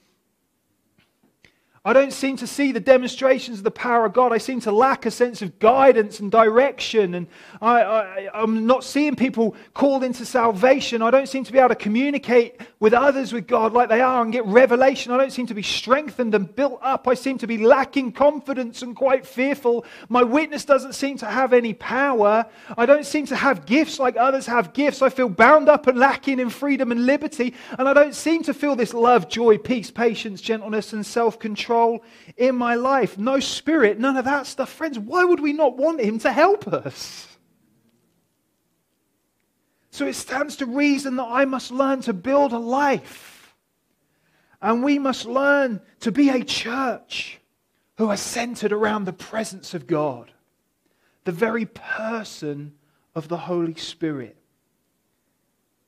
I 1.89 1.95
don't 1.95 2.13
seem 2.13 2.37
to 2.37 2.47
see 2.47 2.71
the 2.71 2.81
demonstrations 2.81 3.57
of 3.57 3.65
the 3.65 3.71
power 3.71 4.05
of 4.05 4.13
God. 4.13 4.31
I 4.31 4.37
seem 4.37 4.61
to 4.61 4.73
lack 4.73 5.07
a 5.07 5.11
sense 5.11 5.41
of 5.41 5.59
guidance 5.59 6.21
and 6.21 6.31
direction. 6.31 7.15
And 7.15 7.27
I, 7.63 8.29
am 8.35 8.67
not 8.67 8.85
seeing 8.85 9.17
people 9.17 9.57
called 9.73 10.05
into 10.05 10.27
salvation. 10.27 11.01
I 11.01 11.11
don't 11.11 11.31
seem 11.31 11.45
to 11.45 11.53
be 11.53 11.59
able 11.59 11.71
to 11.71 11.75
communicate 11.75 12.61
with 12.79 12.93
others 12.93 13.33
with 13.33 13.47
God 13.47 13.73
like 13.73 13.89
they 13.89 14.03
are 14.03 14.23
and 14.23 14.31
get 14.31 14.45
revelation. 14.45 15.13
I 15.13 15.17
don't 15.17 15.33
seem 15.33 15.47
to 15.47 15.55
be 15.55 15.63
strengthened 15.63 16.35
and 16.35 16.55
built 16.55 16.79
up. 16.83 17.09
I 17.09 17.15
seem 17.15 17.39
to 17.39 17.47
be 17.47 17.57
lacking 17.57 18.13
confidence 18.13 18.83
and 18.83 18.95
quite 18.95 19.27
fearful. 19.27 19.87
My 20.11 20.23
witness 20.23 20.67
doesn't 20.67 20.93
seem 20.93 21.17
to 21.19 21.27
have 21.27 21.55
any 21.55 21.73
power. 21.73 22.45
I 22.77 22.85
don't 22.85 23.07
seem 23.07 23.25
to 23.29 23.37
have 23.37 23.65
gifts 23.65 23.99
like 23.99 24.19
others 24.19 24.45
have 24.45 24.75
gifts. 24.75 25.01
I 25.01 25.09
feel 25.09 25.31
bound 25.31 25.71
up 25.71 25.87
and 25.87 25.99
lacking 25.99 26.39
in 26.39 26.51
freedom 26.51 26.93
and 26.93 27.07
liberty. 27.07 27.55
And 27.79 27.89
I 27.89 27.95
don't 27.95 28.15
seem 28.15 28.43
to 28.43 28.53
feel 28.53 28.77
this 28.77 28.93
love, 28.93 29.31
joy, 29.31 29.57
peace, 29.57 29.91
patience, 29.91 30.43
gentleness, 30.43 30.93
and 30.93 31.07
self 31.07 31.39
control 31.39 31.78
control 31.79 32.05
in 32.37 32.55
my 32.55 32.75
life. 32.75 33.19
No 33.19 33.41
spirit, 33.41 33.99
none 33.99 34.17
of 34.17 34.25
that 34.25 34.47
stuff. 34.47 34.71
Friends, 34.71 34.99
why 34.99 35.25
would 35.25 35.41
we 35.41 35.53
not 35.53 35.77
want 35.77 36.01
him 36.01 36.19
to 36.21 36.33
help 36.33 36.67
us? 36.69 37.27
So 39.91 40.07
it 40.07 40.15
stands 40.15 40.57
to 40.57 40.67
reason 40.67 41.17
that 41.17 41.29
I 41.29 41.45
must 41.45 41.71
learn 41.71 42.03
to 42.03 42.13
build 42.13 42.53
a 42.53 42.59
life. 42.59 43.55
And 44.61 44.83
we 44.83 44.99
must 44.99 45.27
learn 45.27 45.81
to 46.01 46.13
be 46.13 46.31
a 46.31 46.45
church 46.45 47.41
who 47.97 48.09
are 48.09 48.17
centered 48.17 48.73
around 48.73 49.05
the 49.05 49.13
presence 49.13 49.75
of 49.75 49.87
God, 49.87 50.31
the 51.25 51.33
very 51.33 51.67
person 51.67 52.75
of 53.15 53.29
the 53.29 53.37
Holy 53.37 53.75
Spirit. 53.75 54.37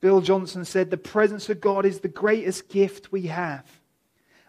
Bill 0.01 0.19
Johnson 0.19 0.65
said, 0.65 0.89
The 0.89 0.97
presence 0.97 1.49
of 1.49 1.61
God 1.61 1.85
is 1.85 1.99
the 1.99 2.07
greatest 2.07 2.69
gift 2.69 3.11
we 3.11 3.27
have 3.27 3.80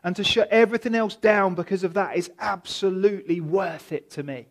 and 0.04 0.16
to 0.16 0.24
shut 0.24 0.48
everything 0.50 0.94
else 0.94 1.16
down 1.16 1.54
because 1.54 1.84
of 1.84 1.94
that 1.94 2.16
is 2.16 2.30
absolutely 2.38 3.40
worth 3.40 3.92
it 3.92 4.10
to 4.10 4.22
me. 4.22 4.46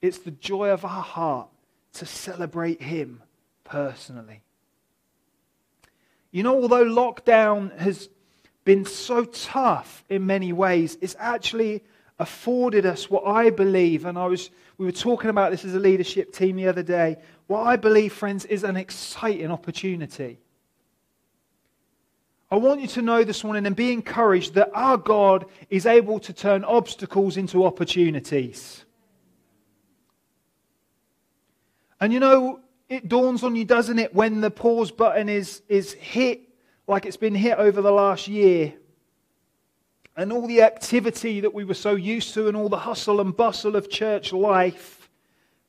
It's 0.00 0.18
the 0.18 0.30
joy 0.30 0.70
of 0.70 0.84
our 0.84 1.02
heart 1.02 1.48
to 1.94 2.06
celebrate 2.06 2.80
Him 2.80 3.22
personally. 3.64 4.42
You 6.30 6.44
know, 6.44 6.62
although 6.62 6.84
lockdown 6.84 7.76
has 7.78 8.08
been 8.64 8.84
so 8.84 9.24
tough 9.24 10.04
in 10.08 10.26
many 10.26 10.52
ways, 10.52 10.96
it's 11.00 11.16
actually 11.18 11.82
afforded 12.20 12.86
us 12.86 13.10
what 13.10 13.26
I 13.26 13.50
believe, 13.50 14.04
and 14.04 14.16
I 14.18 14.26
was, 14.26 14.50
we 14.78 14.86
were 14.86 14.92
talking 14.92 15.30
about 15.30 15.50
this 15.50 15.64
as 15.64 15.74
a 15.74 15.80
leadership 15.80 16.32
team 16.32 16.56
the 16.56 16.68
other 16.68 16.82
day, 16.82 17.16
what 17.46 17.66
I 17.66 17.76
believe, 17.76 18.12
friends, 18.12 18.44
is 18.44 18.62
an 18.62 18.76
exciting 18.76 19.50
opportunity. 19.50 20.38
I 22.52 22.56
want 22.56 22.80
you 22.80 22.88
to 22.88 23.02
know 23.02 23.22
this 23.22 23.44
morning 23.44 23.64
and 23.64 23.76
be 23.76 23.92
encouraged 23.92 24.54
that 24.54 24.70
our 24.74 24.96
God 24.96 25.46
is 25.68 25.86
able 25.86 26.18
to 26.20 26.32
turn 26.32 26.64
obstacles 26.64 27.36
into 27.36 27.64
opportunities. 27.64 28.84
And 32.00 32.12
you 32.12 32.18
know, 32.18 32.60
it 32.88 33.08
dawns 33.08 33.44
on 33.44 33.54
you, 33.54 33.64
doesn't 33.64 34.00
it, 34.00 34.12
when 34.12 34.40
the 34.40 34.50
pause 34.50 34.90
button 34.90 35.28
is, 35.28 35.62
is 35.68 35.92
hit 35.92 36.40
like 36.88 37.06
it's 37.06 37.16
been 37.16 37.36
hit 37.36 37.56
over 37.56 37.80
the 37.80 37.92
last 37.92 38.26
year. 38.26 38.74
And 40.16 40.32
all 40.32 40.48
the 40.48 40.62
activity 40.62 41.40
that 41.40 41.54
we 41.54 41.62
were 41.62 41.74
so 41.74 41.94
used 41.94 42.34
to 42.34 42.48
and 42.48 42.56
all 42.56 42.68
the 42.68 42.78
hustle 42.78 43.20
and 43.20 43.36
bustle 43.36 43.76
of 43.76 43.88
church 43.88 44.32
life 44.32 45.08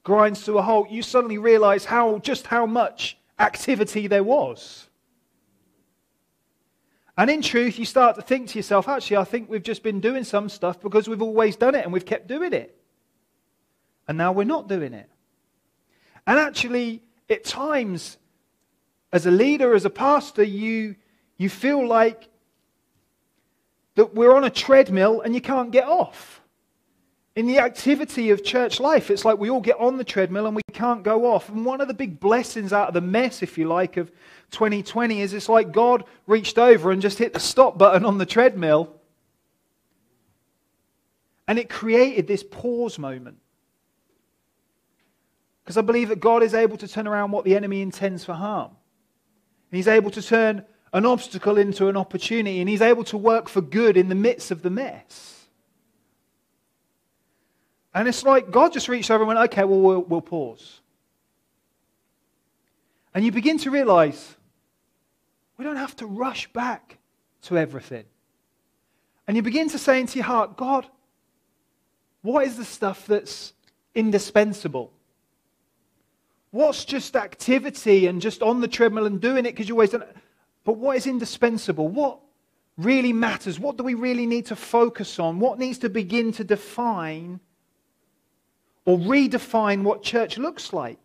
grinds 0.04 0.46
to 0.46 0.58
a 0.58 0.64
halt. 0.64 0.90
You 0.90 1.04
suddenly 1.04 1.38
realize 1.38 1.86
how, 1.86 2.18
just 2.20 2.48
how 2.48 2.66
much 2.66 3.20
activity 3.38 4.08
there 4.08 4.24
was. 4.24 4.88
And 7.22 7.30
in 7.30 7.44
truth, 7.44 7.78
you 7.78 7.86
start 7.86 8.16
to 8.16 8.24
think 8.24 8.50
to 8.50 8.58
yourself, 8.58 8.90
actually, 8.90 9.18
I 9.18 9.26
think 9.26 9.48
we've 9.48 9.62
just 9.62 9.84
been 9.84 10.00
doing 10.00 10.24
some 10.24 10.50
stuff 10.50 10.82
because 10.82 11.08
we've 11.08 11.22
always 11.22 11.56
done 11.56 11.76
it 11.76 11.84
and 11.84 11.94
we've 11.94 12.04
kept 12.04 12.26
doing 12.26 12.52
it. 12.52 12.76
And 14.08 14.18
now 14.18 14.32
we're 14.32 14.44
not 14.44 14.68
doing 14.68 14.96
it. 14.96 15.08
And 16.26 16.40
actually, 16.40 17.04
at 17.30 17.44
times, 17.44 18.18
as 19.14 19.28
a 19.28 19.30
leader, 19.30 19.76
as 19.76 19.86
a 19.86 19.90
pastor, 19.92 20.42
you, 20.42 20.96
you 21.38 21.48
feel 21.48 21.88
like 21.88 22.28
that 23.94 24.16
we're 24.16 24.34
on 24.34 24.44
a 24.44 24.50
treadmill 24.50 25.22
and 25.22 25.36
you 25.36 25.42
can't 25.42 25.70
get 25.70 25.86
off 25.86 26.41
in 27.36 27.48
the 27.48 27.60
activity 27.60 28.30
of 28.32 28.44
church 28.44 28.80
life, 28.80 29.10
it's 29.10 29.24
like 29.24 29.38
we 29.38 29.50
all 29.50 29.62
get 29.62 29.80
on 29.80 29.98
the 29.98 30.04
treadmill 30.04 30.48
and 30.48 30.56
we 30.56 30.62
can't 30.74 31.02
go 31.02 31.32
off. 31.32 31.48
And 31.48 31.66
one 31.66 31.80
of 31.80 31.88
the 31.88 31.94
big 31.94 32.20
blessings 32.20 32.74
out 32.74 32.90
of 32.90 32.94
the 32.94 33.02
mess, 33.02 33.42
if 33.42 33.58
you 33.58 33.68
like, 33.68 33.96
of 33.96 34.12
2020 34.52 35.22
is 35.22 35.34
it's 35.34 35.48
like 35.48 35.72
God 35.72 36.04
reached 36.28 36.58
over 36.58 36.92
and 36.92 37.02
just 37.02 37.18
hit 37.18 37.34
the 37.34 37.40
stop 37.40 37.78
button 37.78 38.04
on 38.04 38.18
the 38.18 38.26
treadmill. 38.26 38.98
And 41.48 41.58
it 41.58 41.70
created 41.70 42.28
this 42.28 42.44
pause 42.44 43.00
moment. 43.00 43.38
Because 45.64 45.78
I 45.78 45.82
believe 45.82 46.10
that 46.10 46.20
God 46.20 46.44
is 46.44 46.54
able 46.54 46.78
to 46.78 46.88
turn 46.88 47.08
around 47.08 47.32
what 47.32 47.46
the 47.46 47.56
enemy 47.56 47.82
intends 47.82 48.26
for 48.26 48.34
harm. 48.34 48.72
And 49.72 49.78
he's 49.78 49.88
able 49.88 50.12
to 50.12 50.22
turn 50.22 50.66
an 50.92 51.06
obstacle 51.06 51.58
into 51.58 51.88
an 51.88 51.96
opportunity. 51.96 52.60
And 52.60 52.68
he's 52.68 52.82
able 52.82 53.06
to 53.06 53.18
work 53.18 53.48
for 53.48 53.62
good 53.62 53.96
in 53.96 54.10
the 54.10 54.16
midst 54.16 54.52
of 54.52 54.64
the 54.64 54.70
mess. 54.70 55.41
And 57.94 58.08
it's 58.08 58.24
like 58.24 58.52
God 58.52 58.74
just 58.74 58.88
reached 58.88 59.12
over 59.12 59.24
and 59.24 59.28
went, 59.28 59.52
okay, 59.52 59.64
well, 59.64 59.80
we'll, 59.80 60.02
we'll 60.02 60.22
pause. 60.22 60.80
And 63.14 63.26
you 63.26 63.32
begin 63.32 63.58
to 63.60 63.72
realize 63.72 64.36
we 65.58 65.66
don't 65.66 65.76
have 65.76 65.96
to 65.98 66.06
rush 66.06 66.52
back 66.54 66.98
to 67.44 67.58
everything. 67.58 68.06
And 69.28 69.36
you 69.36 69.44
begin 69.44 69.70
to 69.70 69.78
say 69.78 70.00
into 70.00 70.18
your 70.18 70.26
heart, 70.26 70.58
God, 70.58 70.88
what 72.22 72.46
is 72.46 72.58
the 72.58 72.66
stuff 72.66 73.06
that's 73.06 73.54
indispensable? 73.94 74.92
What's 76.52 76.86
just 76.86 77.16
activity 77.16 78.08
and 78.08 78.22
just 78.22 78.42
on 78.42 78.62
the 78.62 78.68
treadmill 78.68 79.06
and 79.06 79.20
doing 79.20 79.46
it 79.46 79.52
because 79.52 79.68
you 79.68 79.76
always 79.76 79.92
done 79.92 80.04
it? 80.04 80.16
But 80.64 80.74
what 80.78 80.98
is 80.98 81.08
indispensable? 81.08 81.88
What 81.88 82.20
really 82.78 83.14
matters? 83.14 83.60
What 83.60 83.78
do 83.78 83.84
we 83.84 83.94
really 83.94 84.26
need 84.26 84.48
to 84.48 84.56
focus 84.56 85.20
on? 85.20 85.40
What 85.40 85.60
needs 85.60 85.80
to 85.80 85.90
begin 85.90 86.32
to 86.34 86.44
define 86.44 87.40
or 88.86 88.98
redefine 88.98 89.84
what 89.84 90.04
church 90.04 90.38
looks 90.38 90.74
like. 90.74 90.98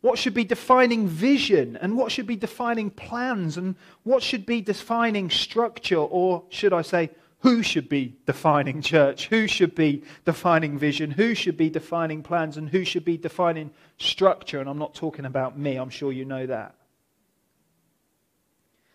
What 0.00 0.18
should 0.18 0.34
be 0.34 0.44
defining 0.44 1.08
vision 1.08 1.76
and 1.76 1.96
what 1.96 2.12
should 2.12 2.26
be 2.26 2.36
defining 2.36 2.90
plans 2.90 3.56
and 3.56 3.74
what 4.04 4.22
should 4.22 4.46
be 4.46 4.60
defining 4.60 5.28
structure, 5.28 5.96
or 5.96 6.44
should 6.50 6.72
I 6.72 6.82
say, 6.82 7.10
who 7.40 7.62
should 7.62 7.88
be 7.88 8.16
defining 8.26 8.82
church? 8.82 9.28
Who 9.28 9.46
should 9.46 9.74
be 9.74 10.02
defining 10.24 10.78
vision? 10.78 11.10
Who 11.12 11.34
should 11.34 11.56
be 11.56 11.70
defining 11.70 12.22
plans? 12.22 12.56
And 12.56 12.68
who 12.68 12.84
should 12.84 13.04
be 13.04 13.16
defining 13.16 13.70
structure? 13.96 14.60
And 14.60 14.68
I'm 14.68 14.78
not 14.78 14.94
talking 14.94 15.24
about 15.24 15.58
me, 15.58 15.76
I'm 15.76 15.90
sure 15.90 16.12
you 16.12 16.24
know 16.24 16.46
that. 16.46 16.74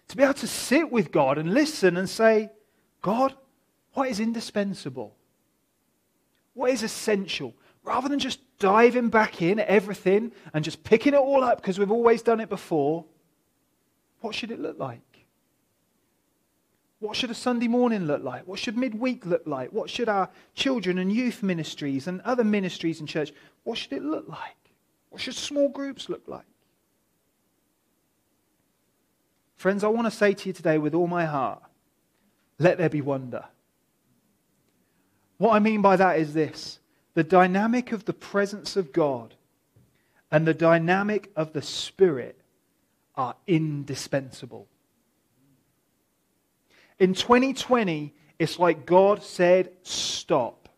To 0.10 0.18
be 0.18 0.24
able 0.24 0.34
to 0.36 0.48
sit 0.48 0.92
with 0.92 1.12
God 1.12 1.38
and 1.38 1.54
listen 1.54 1.98
and 1.98 2.10
say, 2.10 2.52
God, 3.02 3.34
what 3.94 4.10
is 4.10 4.20
indispensable? 4.20 5.16
What 6.54 6.72
is 6.72 6.84
essential? 6.84 7.54
Rather 7.84 8.08
than 8.10 8.19
just 8.19 8.39
diving 8.60 9.10
back 9.10 9.41
in 9.41 9.60
at 9.60 9.67
everything 9.67 10.32
and 10.54 10.63
just 10.63 10.84
picking 10.84 11.13
it 11.13 11.19
all 11.19 11.43
up 11.43 11.62
because 11.62 11.78
we've 11.78 11.91
always 11.91 12.22
done 12.22 12.39
it 12.39 12.50
before, 12.50 13.06
what 14.22 14.34
should 14.34 14.52
it 14.52 14.60
look 14.60 14.80
like? 14.80 15.02
What 17.00 17.17
should 17.17 17.32
a 17.32 17.36
Sunday 17.36 17.67
morning 17.67 18.06
look 18.06 18.24
like? 18.24 18.48
What 18.48 18.60
should 18.60 18.78
midweek 18.78 19.26
look 19.26 19.46
like? 19.46 19.74
What 19.74 19.89
should 19.89 20.08
our 20.08 20.30
children 20.56 20.98
and 20.98 21.12
youth 21.12 21.43
ministries 21.43 22.08
and 22.08 22.22
other 22.22 22.46
ministries 22.46 23.02
in 23.02 23.08
church, 23.08 23.34
what 23.63 23.78
should 23.78 23.91
it 23.91 24.04
look 24.04 24.30
like? 24.30 24.56
What 25.10 25.22
should 25.22 25.36
small 25.36 25.67
groups 25.67 26.08
look 26.08 26.24
like? 26.28 26.46
Friends, 29.58 29.84
I 29.84 29.89
want 29.89 30.08
to 30.08 30.12
say 30.12 30.34
to 30.34 30.50
you 30.50 30.54
today 30.54 30.78
with 30.78 30.93
all 30.93 31.08
my 31.08 31.26
heart, 31.26 31.62
let 32.60 32.78
there 32.78 32.89
be 32.89 33.02
wonder. 33.02 33.43
What 35.38 35.54
I 35.54 35.60
mean 35.60 35.82
by 35.82 35.98
that 35.98 36.19
is 36.19 36.34
this 36.34 36.80
the 37.13 37.23
dynamic 37.23 37.91
of 37.91 38.06
the 38.06 38.13
presence 38.13 38.76
of 38.76 38.91
God 38.91 39.36
and 40.32 40.47
the 40.47 40.54
dynamic 40.54 41.32
of 41.36 41.54
the 41.54 41.62
Spirit 41.62 42.39
are 43.15 43.36
indispensable. 43.45 44.67
In 46.99 47.13
2020, 47.13 48.13
it's 48.39 48.58
like 48.58 48.86
God 48.86 49.21
said, 49.21 49.71
stop. 49.84 50.69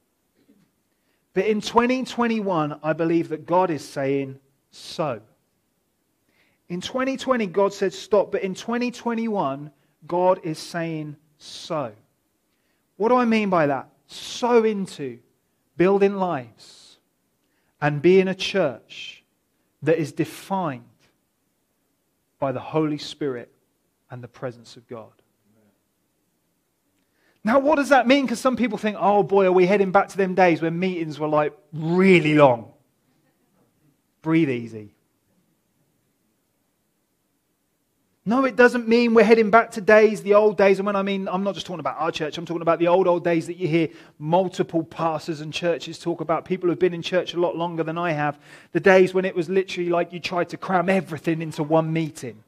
But 1.34 1.46
in 1.46 1.62
2021, 1.62 2.80
I 2.84 2.94
believe 2.94 3.30
that 3.30 3.46
God 3.46 3.70
is 3.70 3.84
saying, 3.84 4.40
sow. 4.72 5.22
In 6.68 6.82
2020, 6.82 7.48
God 7.48 7.74
said, 7.74 7.94
stop. 7.94 8.32
But 8.32 8.42
in 8.42 8.56
2021, 8.56 9.72
God 10.08 10.40
is 10.44 10.60
saying, 10.60 11.16
sow. 11.38 11.92
What 12.98 13.10
do 13.10 13.16
I 13.16 13.26
mean 13.26 13.50
by 13.50 13.68
that? 13.68 13.90
Sow 14.08 14.64
into 14.64 15.20
building 15.78 16.16
lives 16.16 16.98
and 17.82 18.02
being 18.02 18.28
a 18.28 18.36
church 18.36 19.24
that 19.84 19.98
is 19.98 20.12
defined 20.12 20.84
by 22.40 22.52
the 22.52 22.60
Holy 22.60 22.98
Spirit 22.98 23.52
and 24.10 24.24
the 24.24 24.28
presence 24.28 24.78
of 24.78 24.88
God. 24.88 25.12
Now, 27.44 27.60
what 27.60 27.76
does 27.76 27.90
that 27.90 28.08
mean? 28.08 28.26
Because 28.26 28.40
some 28.40 28.56
people 28.56 28.80
think, 28.80 28.98
oh 29.00 29.22
boy, 29.22 29.46
are 29.46 29.52
we 29.52 29.68
heading 29.68 29.92
back 29.92 30.08
to 30.10 30.18
them 30.18 30.34
days 30.34 30.64
when 30.64 30.80
meetings 30.80 31.20
were 31.20 31.28
like 31.28 31.54
really 31.72 32.34
long? 32.34 32.74
Breathe 34.24 34.50
easy. 34.50 34.95
No, 38.28 38.44
it 38.44 38.56
doesn't 38.56 38.88
mean 38.88 39.14
we're 39.14 39.24
heading 39.24 39.52
back 39.52 39.70
to 39.72 39.82
days, 39.82 40.24
the 40.24 40.34
old 40.34 40.58
days. 40.58 40.80
And 40.80 40.86
when 40.88 40.96
I 40.96 41.04
mean, 41.04 41.28
I'm 41.28 41.44
not 41.44 41.54
just 41.54 41.68
talking 41.68 41.80
about 41.80 41.98
our 42.00 42.12
church, 42.12 42.40
I'm 42.40 42.46
talking 42.46 42.64
about 42.64 42.80
the 42.80 42.88
old, 42.88 43.08
old 43.08 43.24
days 43.24 43.46
that 43.46 43.58
you 43.58 43.68
hear 43.68 43.90
multiple 44.18 44.84
pastors 44.84 45.42
and 45.42 45.54
churches 45.54 46.00
talk 46.00 46.22
about. 46.22 46.44
People 46.44 46.68
who've 46.68 46.80
been 46.80 46.96
in 46.96 47.04
church 47.04 47.36
a 47.36 47.40
lot 47.40 47.56
longer 47.56 47.84
than 47.84 48.00
I 48.00 48.14
have. 48.14 48.40
The 48.72 48.80
days 48.80 49.14
when 49.14 49.26
it 49.26 49.36
was 49.36 49.48
literally 49.48 49.92
like 49.92 50.12
you 50.12 50.20
tried 50.20 50.50
to 50.50 50.58
cram 50.58 50.90
everything 50.90 51.40
into 51.44 51.62
one 51.62 51.94
meeting. 51.94 52.44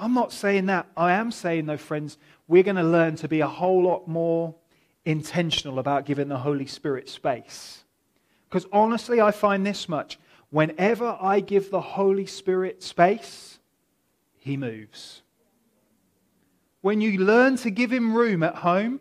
I'm 0.00 0.14
not 0.14 0.32
saying 0.32 0.66
that. 0.66 0.88
I 0.96 1.12
am 1.12 1.30
saying, 1.30 1.66
though, 1.66 1.76
friends, 1.76 2.18
we're 2.48 2.64
going 2.64 2.74
to 2.74 2.82
learn 2.82 3.14
to 3.16 3.28
be 3.28 3.40
a 3.40 3.46
whole 3.46 3.84
lot 3.84 4.08
more 4.08 4.56
intentional 5.04 5.78
about 5.78 6.06
giving 6.06 6.26
the 6.26 6.38
Holy 6.38 6.66
Spirit 6.66 7.08
space. 7.08 7.84
Because 8.48 8.66
honestly, 8.72 9.20
I 9.20 9.30
find 9.30 9.64
this 9.64 9.88
much 9.88 10.18
whenever 10.54 11.18
I 11.20 11.40
give 11.40 11.70
the 11.72 11.80
Holy 11.80 12.26
Spirit 12.26 12.80
space, 12.80 13.58
he 14.38 14.56
moves. 14.56 15.22
When 16.80 17.00
you 17.00 17.18
learn 17.18 17.56
to 17.56 17.70
give 17.70 17.92
him 17.92 18.14
room 18.14 18.44
at 18.44 18.54
home, 18.54 19.00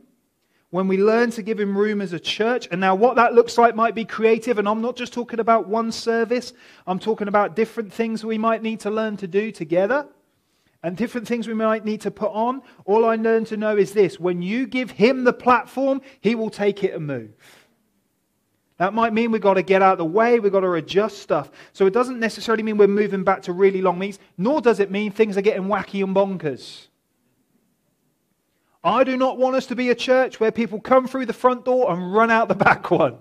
when 0.72 0.88
we 0.88 0.98
learn 0.98 1.30
to 1.30 1.44
give 1.44 1.60
him 1.60 1.78
room 1.78 2.02
as 2.02 2.12
a 2.12 2.20
church, 2.20 2.68
and 2.72 2.82
now 2.82 2.96
what 2.96 3.18
that 3.18 3.36
looks 3.36 3.56
like 3.60 3.76
might 3.76 3.94
be 3.94 4.04
creative, 4.04 4.58
and 4.58 4.68
I'm 4.68 4.82
not 4.82 4.96
just 4.96 5.14
talking 5.14 5.40
about 5.40 5.68
one 5.68 5.92
service, 5.92 6.54
I'm 6.88 6.98
talking 6.98 7.28
about 7.28 7.56
different 7.56 7.94
things 7.94 8.26
we 8.26 8.40
might 8.40 8.64
need 8.64 8.80
to 8.80 8.90
learn 8.90 9.16
to 9.18 9.28
do 9.28 9.52
together 9.52 10.08
and 10.82 10.98
different 10.98 11.28
things 11.28 11.48
we 11.48 11.54
might 11.54 11.86
need 11.86 12.02
to 12.02 12.10
put 12.10 12.32
on. 12.32 12.64
All 12.86 13.06
I 13.06 13.16
learn 13.16 13.46
to 13.46 13.58
know 13.58 13.78
is 13.78 13.94
this 13.94 14.20
when 14.20 14.42
you 14.42 14.66
give 14.66 14.90
him 14.90 15.24
the 15.24 15.34
platform, 15.34 16.02
he 16.20 16.34
will 16.34 16.50
take 16.50 16.84
it 16.84 16.96
and 16.96 17.06
move. 17.06 17.30
That 18.78 18.94
might 18.94 19.14
mean 19.14 19.32
we've 19.32 19.42
got 19.42 19.54
to 19.54 19.62
get 19.62 19.82
out 19.82 19.94
of 19.94 19.98
the 20.00 20.06
way, 20.06 20.40
we've 20.40 20.52
got 20.52 20.62
to 20.62 20.74
adjust 20.74 21.20
stuff. 21.20 21.52
So 21.74 21.86
it 21.86 21.94
doesn't 21.94 22.20
necessarily 22.20 22.64
mean 22.64 22.78
we're 22.78 22.88
moving 22.88 23.24
back 23.24 23.44
to 23.44 23.54
really 23.54 23.82
long 23.82 24.00
meetings, 24.00 24.20
nor 24.38 24.62
does 24.62 24.80
it 24.80 24.90
mean 24.90 25.12
things 25.12 25.38
are 25.38 25.42
getting 25.42 25.66
wacky 25.66 26.04
and 26.04 26.16
bonkers. 26.16 26.88
I 28.84 29.04
do 29.04 29.16
not 29.16 29.38
want 29.38 29.56
us 29.56 29.68
to 29.68 29.76
be 29.76 29.90
a 29.92 29.96
church 29.96 30.40
where 30.40 30.52
people 30.52 30.82
come 30.82 31.08
through 31.08 31.28
the 31.28 31.34
front 31.34 31.66
door 31.66 31.92
and 31.92 32.14
run 32.14 32.32
out 32.32 32.48
the 32.48 32.56
back 32.70 32.90
one. 32.92 33.18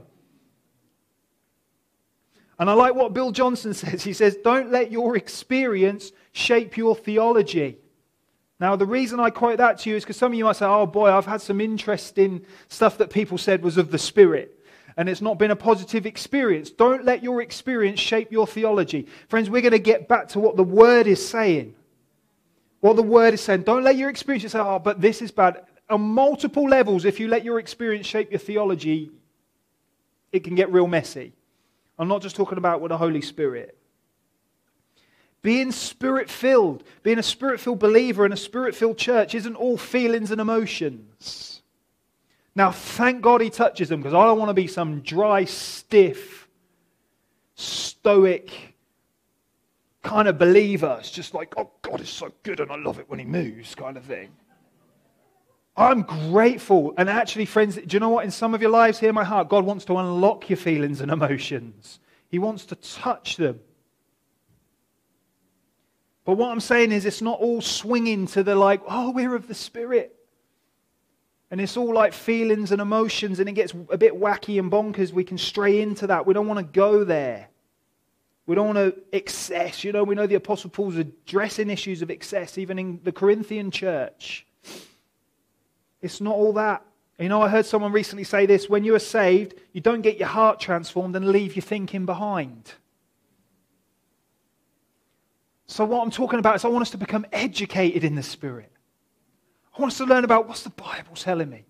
And 2.59 2.71
I 2.71 2.73
like 2.75 2.95
what 2.95 3.13
Bill 3.13 3.31
Johnson 3.31 3.75
says. 3.75 4.03
He 4.03 4.13
says, 4.13 4.37
Don't 4.43 4.71
let 4.71 4.91
your 4.91 5.17
experience 5.17 6.13
shape 6.33 6.77
your 6.77 6.97
theology. 6.97 7.79
Now, 8.59 8.77
the 8.77 8.87
reason 8.87 9.19
I 9.19 9.31
quote 9.31 9.59
that 9.59 9.81
to 9.81 9.91
you 9.91 9.97
is 9.97 10.05
because 10.05 10.17
some 10.17 10.33
of 10.33 10.39
you 10.39 10.45
might 10.45 10.57
say, 10.57 10.67
Oh 10.67 10.87
boy, 10.87 11.11
I've 11.11 11.27
had 11.27 11.43
some 11.43 11.61
interesting 11.61 12.47
stuff 12.69 12.99
that 12.99 13.11
people 13.11 13.37
said 13.37 13.63
was 13.63 13.77
of 13.77 13.91
the 13.91 13.99
Spirit 13.99 14.59
and 14.97 15.09
it's 15.09 15.21
not 15.21 15.39
been 15.39 15.51
a 15.51 15.57
positive 15.57 16.07
experience. 16.07 16.71
Don't 16.71 17.05
let 17.05 17.23
your 17.23 17.43
experience 17.43 18.01
shape 18.01 18.31
your 18.31 18.47
theology. 18.47 19.07
Friends, 19.29 19.49
we're 19.49 19.63
going 19.63 19.73
to 19.73 19.79
get 19.79 20.09
back 20.09 20.29
to 20.29 20.41
what 20.41 20.57
the 20.57 20.65
Word 20.65 21.07
is 21.07 21.27
saying. 21.27 21.75
What 22.81 22.97
the 22.97 23.03
Word 23.03 23.35
is 23.35 23.41
saying. 23.41 23.63
Don't 23.63 23.85
let 23.85 23.97
your 23.97 24.11
experience 24.11 24.53
say, 24.53 24.59
oh, 24.59 24.79
but 24.79 25.01
this 25.01 25.23
is 25.23 25.31
bad. 25.31 25.65
On 25.89 26.01
multiple 26.01 26.69
levels, 26.69 27.05
if 27.05 27.21
you 27.21 27.29
let 27.29 27.45
your 27.45 27.59
experience 27.59 28.07
shape 28.07 28.31
your 28.31 28.39
theology, 28.39 29.11
it 30.33 30.45
can 30.45 30.55
get 30.55 30.73
real 30.73 30.87
messy. 30.87 31.33
I'm 31.99 32.09
not 32.09 32.23
just 32.23 32.37
talking 32.37 32.59
about 32.59 32.81
with 32.81 32.91
the 32.91 32.99
Holy 32.99 33.21
Spirit. 33.21 33.77
Being 35.43 35.73
spirit 35.73 36.31
filled, 36.31 36.85
being 37.03 37.19
a 37.19 37.23
spirit 37.23 37.61
filled 37.61 37.81
believer 37.81 38.25
in 38.25 38.33
a 38.33 38.37
spirit 38.37 38.75
filled 38.75 38.97
church 38.97 39.35
isn't 39.35 39.57
all 39.57 39.77
feelings 39.77 40.31
and 40.31 40.41
emotions. 40.41 41.52
Now, 42.55 42.71
thank 42.71 43.23
God 43.23 43.41
he 43.41 43.51
touches 43.51 43.89
them 43.89 44.01
because 44.01 44.15
I 44.15 44.25
don't 44.27 44.39
want 44.39 44.51
to 44.51 44.55
be 44.55 44.67
some 44.67 45.01
dry, 45.01 45.45
stiff, 45.45 46.49
stoic 47.55 48.75
kind 50.03 50.29
of 50.29 50.39
believer. 50.39 50.97
It's 51.01 51.11
just 51.11 51.33
like, 51.33 51.55
oh, 51.57 51.71
God 51.81 52.01
is 52.01 52.09
so 52.09 52.33
good 52.43 52.61
and 52.61 52.71
I 52.71 52.77
love 52.77 52.99
it 52.99 53.09
when 53.09 53.19
he 53.19 53.25
moves 53.25 53.75
kind 53.75 53.97
of 53.97 54.05
thing. 54.05 54.31
I'm 55.77 56.03
grateful. 56.03 56.93
And 56.99 57.09
actually, 57.09 57.47
friends, 57.47 57.77
do 57.77 57.87
you 57.89 58.01
know 58.01 58.11
what? 58.11 58.25
In 58.25 58.31
some 58.31 58.55
of 58.55 58.61
your 58.61 58.71
lives, 58.71 58.99
hear 58.99 59.13
my 59.13 59.25
heart, 59.25 59.49
God 59.49 59.65
wants 59.65 59.85
to 59.87 59.97
unlock 59.97 60.51
your 60.51 60.59
feelings 60.59 61.01
and 61.01 61.11
emotions, 61.11 62.01
He 62.29 62.39
wants 62.39 62.67
to 62.67 62.75
touch 62.77 63.37
them. 63.37 63.61
But 66.25 66.35
what 66.35 66.51
I'm 66.51 66.61
saying 66.61 66.93
is, 66.93 67.05
it's 67.05 67.23
not 67.23 67.41
all 67.41 67.61
swinging 67.61 68.27
to 68.29 68.45
the 68.45 68.55
like, 68.55 68.81
oh, 68.87 69.11
we're 69.11 69.35
of 69.35 69.49
the 69.49 69.55
Spirit. 69.55 70.15
And 71.53 71.61
it's 71.61 71.77
all 71.77 71.93
like 71.93 72.15
feelings 72.15 72.73
and 72.73 72.81
emotions, 72.81 73.39
and 73.39 73.47
it 73.47 73.53
gets 73.53 73.75
a 73.91 73.99
bit 73.99 74.19
wacky 74.19 74.59
and 74.59 74.73
bonkers. 74.73 75.13
We 75.13 75.23
can 75.23 75.37
stray 75.37 75.83
into 75.83 76.07
that. 76.07 76.27
We 76.27 76.33
don't 76.33 76.49
want 76.49 76.61
to 76.61 76.65
go 76.65 77.05
there. 77.05 77.47
We 78.47 78.55
don't 78.55 78.75
want 78.75 78.79
to 78.79 78.97
excess. 79.13 79.85
You 79.85 79.93
know, 79.93 80.03
we 80.03 80.15
know 80.15 80.27
the 80.27 80.37
Apostle 80.37 80.71
Paul's 80.71 80.97
addressing 80.97 81.69
issues 81.69 82.01
of 82.01 82.11
excess, 82.11 82.57
even 82.57 82.79
in 82.79 83.01
the 83.05 83.13
Corinthian 83.13 83.71
church. 83.71 84.47
It's 86.01 86.23
not 86.23 86.35
all 86.35 86.55
that. 86.55 86.87
You 87.19 87.29
know, 87.29 87.43
I 87.43 87.51
heard 87.51 87.67
someone 87.67 87.93
recently 87.93 88.25
say 88.25 88.47
this 88.47 88.71
when 88.71 88.83
you 88.83 88.95
are 88.95 88.99
saved, 88.99 89.55
you 89.75 89.83
don't 89.83 90.01
get 90.01 90.17
your 90.17 90.29
heart 90.29 90.59
transformed 90.59 91.15
and 91.17 91.29
leave 91.29 91.55
your 91.55 91.63
thinking 91.63 92.07
behind. 92.07 92.73
So, 95.67 95.85
what 95.85 96.03
I'm 96.03 96.11
talking 96.11 96.39
about 96.39 96.57
is 96.57 96.65
I 96.65 96.69
want 96.69 96.81
us 96.81 96.91
to 96.93 96.99
become 96.99 97.27
educated 97.31 98.05
in 98.05 98.15
the 98.15 98.23
Spirit. 98.23 98.73
I 99.77 99.81
want 99.81 99.93
us 99.93 99.99
to 99.99 100.05
learn 100.05 100.25
about 100.25 100.49
what's 100.49 100.63
the 100.63 100.71
Bible 100.71 101.15
telling 101.15 101.49
me 101.51 101.65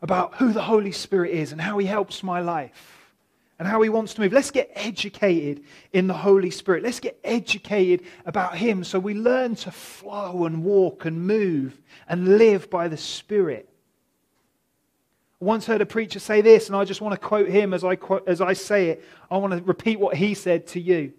about 0.00 0.34
who 0.34 0.52
the 0.52 0.62
Holy 0.62 0.90
Spirit 0.92 1.30
is 1.30 1.52
and 1.52 1.60
how 1.60 1.78
he 1.78 1.86
helps 1.86 2.22
my 2.22 2.40
life 2.40 3.14
and 3.58 3.68
how 3.68 3.80
he 3.80 3.88
wants 3.88 4.14
to 4.14 4.20
move. 4.20 4.32
Let's 4.32 4.50
get 4.50 4.72
educated 4.74 5.62
in 5.92 6.08
the 6.08 6.14
Holy 6.14 6.50
Spirit. 6.50 6.82
Let's 6.82 6.98
get 6.98 7.16
educated 7.22 8.04
about 8.26 8.56
him 8.56 8.82
so 8.82 8.98
we 8.98 9.14
learn 9.14 9.54
to 9.56 9.70
flow 9.70 10.46
and 10.46 10.64
walk 10.64 11.04
and 11.04 11.24
move 11.24 11.80
and 12.08 12.38
live 12.38 12.68
by 12.68 12.88
the 12.88 12.96
Spirit. 12.96 13.68
I 15.40 15.44
once 15.44 15.66
heard 15.66 15.80
a 15.80 15.86
preacher 15.86 16.18
say 16.18 16.40
this, 16.40 16.66
and 16.66 16.74
I 16.74 16.84
just 16.84 17.00
want 17.00 17.12
to 17.12 17.26
quote 17.26 17.48
him 17.48 17.72
as 17.72 17.84
I, 17.84 17.94
quote, 17.94 18.26
as 18.26 18.40
I 18.40 18.52
say 18.52 18.88
it. 18.88 19.04
I 19.30 19.36
want 19.38 19.52
to 19.52 19.62
repeat 19.62 20.00
what 20.00 20.16
he 20.16 20.34
said 20.34 20.66
to 20.68 20.80
you. 20.80 21.12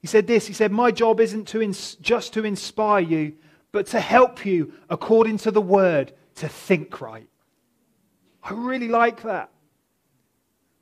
He 0.00 0.06
said 0.06 0.26
this 0.26 0.46
He 0.46 0.54
said, 0.54 0.72
My 0.72 0.90
job 0.90 1.20
isn't 1.20 1.48
to 1.48 1.60
ins- 1.60 1.96
just 1.96 2.32
to 2.34 2.44
inspire 2.44 3.00
you, 3.00 3.34
but 3.72 3.86
to 3.88 4.00
help 4.00 4.44
you, 4.46 4.74
according 4.88 5.38
to 5.38 5.50
the 5.50 5.60
word, 5.60 6.12
to 6.36 6.48
think 6.48 7.00
right. 7.00 7.28
I 8.42 8.52
really 8.52 8.88
like 8.88 9.22
that. 9.22 9.50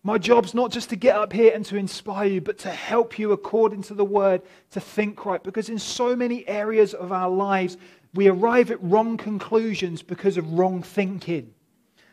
My 0.02 0.16
job's 0.16 0.54
not 0.54 0.70
just 0.70 0.88
to 0.90 0.96
get 0.96 1.14
up 1.14 1.32
here 1.32 1.52
and 1.54 1.64
to 1.66 1.76
inspire 1.76 2.26
you, 2.26 2.40
but 2.40 2.58
to 2.58 2.70
help 2.70 3.18
you, 3.18 3.32
according 3.32 3.82
to 3.84 3.94
the 3.94 4.04
word, 4.04 4.40
to 4.70 4.80
think 4.80 5.26
right. 5.26 5.42
Because 5.42 5.68
in 5.68 5.78
so 5.78 6.16
many 6.16 6.46
areas 6.48 6.94
of 6.94 7.12
our 7.12 7.28
lives, 7.28 7.76
we 8.14 8.26
arrive 8.28 8.70
at 8.70 8.82
wrong 8.82 9.18
conclusions 9.18 10.02
because 10.02 10.38
of 10.38 10.58
wrong 10.58 10.82
thinking. 10.82 11.52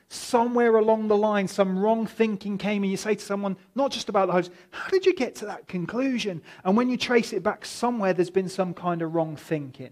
Somewhere 0.09 0.77
along 0.77 1.07
the 1.07 1.17
line, 1.17 1.47
some 1.47 1.79
wrong 1.79 2.07
thinking 2.07 2.57
came, 2.57 2.83
and 2.83 2.91
you 2.91 2.97
say 2.97 3.15
to 3.15 3.23
someone, 3.23 3.57
not 3.73 3.91
just 3.91 4.09
about 4.09 4.27
the 4.27 4.33
host, 4.33 4.51
how 4.69 4.89
did 4.89 5.05
you 5.05 5.13
get 5.15 5.35
to 5.35 5.45
that 5.45 5.67
conclusion? 5.67 6.41
And 6.65 6.75
when 6.75 6.89
you 6.89 6.97
trace 6.97 7.31
it 7.31 7.41
back 7.41 7.65
somewhere, 7.65 8.13
there's 8.13 8.29
been 8.29 8.49
some 8.49 8.73
kind 8.73 9.01
of 9.01 9.15
wrong 9.15 9.37
thinking. 9.37 9.91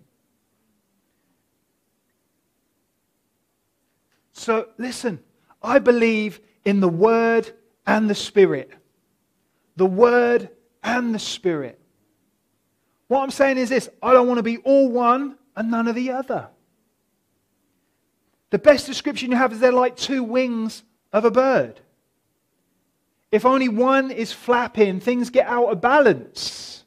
So 4.36 4.68
listen, 4.78 5.24
I 5.64 5.80
believe 5.80 6.42
in 6.66 6.82
the 6.82 6.90
Word 6.90 7.50
and 7.88 8.10
the 8.10 8.16
Spirit. 8.16 8.70
The 9.78 9.86
Word 9.86 10.50
and 10.84 11.16
the 11.16 11.20
Spirit. 11.20 11.80
What 13.08 13.24
I'm 13.24 13.32
saying 13.32 13.58
is 13.58 13.70
this 13.70 13.90
I 14.04 14.14
don't 14.14 14.28
want 14.28 14.38
to 14.38 14.44
be 14.44 14.58
all 14.58 14.90
one 14.90 15.38
and 15.56 15.72
none 15.72 15.88
of 15.88 15.96
the 15.96 16.12
other. 16.12 16.50
The 18.50 18.60
best 18.60 18.86
description 18.86 19.32
you 19.32 19.38
have 19.38 19.54
is 19.54 19.60
they're 19.60 19.72
like 19.72 19.96
two 19.96 20.22
wings 20.22 20.84
of 21.14 21.24
a 21.24 21.32
bird. 21.32 21.80
If 23.32 23.46
only 23.46 23.70
one 23.70 24.12
is 24.12 24.34
flapping, 24.34 25.00
things 25.00 25.30
get 25.30 25.48
out 25.48 25.68
of 25.68 25.82
balance. 25.82 26.84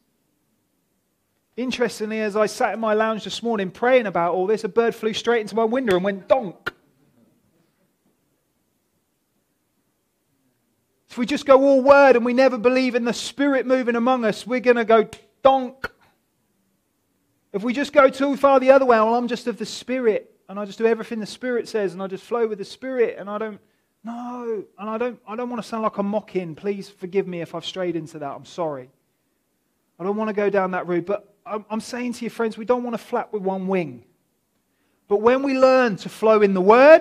Interestingly, 1.56 2.20
as 2.20 2.37
I 2.37 2.46
sat 2.46 2.74
in 2.74 2.80
my 2.80 2.94
lounge 2.94 3.24
this 3.24 3.42
morning 3.42 3.70
praying 3.70 4.06
about 4.06 4.34
all 4.34 4.46
this, 4.46 4.64
a 4.64 4.68
bird 4.68 4.94
flew 4.94 5.14
straight 5.14 5.40
into 5.40 5.56
my 5.56 5.64
window 5.64 5.96
and 5.96 6.04
went 6.04 6.28
donk. 6.28 6.72
We 11.18 11.26
just 11.26 11.44
go 11.44 11.62
all 11.62 11.83
word 11.83 12.16
and 12.16 12.24
we 12.24 12.33
never 12.33 12.57
believe 12.57 12.94
in 12.94 13.04
the 13.04 13.12
Spirit 13.12 13.66
moving 13.66 13.96
among 13.96 14.24
us, 14.24 14.46
we're 14.46 14.61
going 14.61 14.76
to 14.76 14.85
go 14.85 15.09
donk. 15.42 15.90
If 17.52 17.62
we 17.62 17.72
just 17.72 17.92
go 17.92 18.09
too 18.09 18.37
far 18.37 18.61
the 18.61 18.70
other 18.70 18.85
way, 18.85 18.96
well, 18.98 19.14
I'm 19.14 19.28
just 19.28 19.46
of 19.46 19.59
the 19.59 19.66
Spirit 19.66 20.35
and 20.48 20.59
I 20.59 20.64
just 20.64 20.78
do 20.78 20.87
everything 20.87 21.20
the 21.20 21.26
Spirit 21.26 21.68
says 21.68 21.92
and 21.92 22.02
I 22.02 22.07
just 22.07 22.24
flow 22.24 22.46
with 22.46 22.59
the 22.59 22.64
Spirit 22.64 23.16
and 23.18 23.28
I 23.28 23.38
don't, 23.38 23.61
no, 24.04 24.64
and 24.78 24.90
I 24.90 24.96
don't, 24.96 25.18
I 25.26 25.37
don't 25.37 25.50
want 25.50 25.62
to 25.62 25.68
sound 25.68 25.83
like 25.83 25.98
I'm 25.98 26.07
mocking. 26.07 26.54
Please 26.54 26.88
forgive 26.88 27.26
me 27.26 27.40
if 27.40 27.54
I've 27.54 27.64
strayed 27.64 27.96
into 27.96 28.18
that. 28.20 28.35
I'm 28.35 28.44
sorry. 28.44 28.88
I 29.98 30.04
don't 30.04 30.16
want 30.16 30.28
to 30.28 30.35
go 30.35 30.48
down 30.48 30.70
that 30.70 30.87
route, 30.87 31.07
but 31.07 31.35
I'm 31.44 31.81
saying 31.81 32.12
to 32.14 32.24
you, 32.24 32.31
friends, 32.31 32.57
we 32.57 32.64
don't 32.64 32.85
want 32.85 32.94
to 32.94 33.02
flap 33.02 33.33
with 33.33 33.42
one 33.42 33.66
wing. 33.66 34.04
But 35.09 35.22
when 35.22 35.42
we 35.42 35.59
learn 35.59 35.96
to 35.96 36.09
flow 36.09 36.42
in 36.42 36.54
the 36.54 36.61
Word 36.61 37.00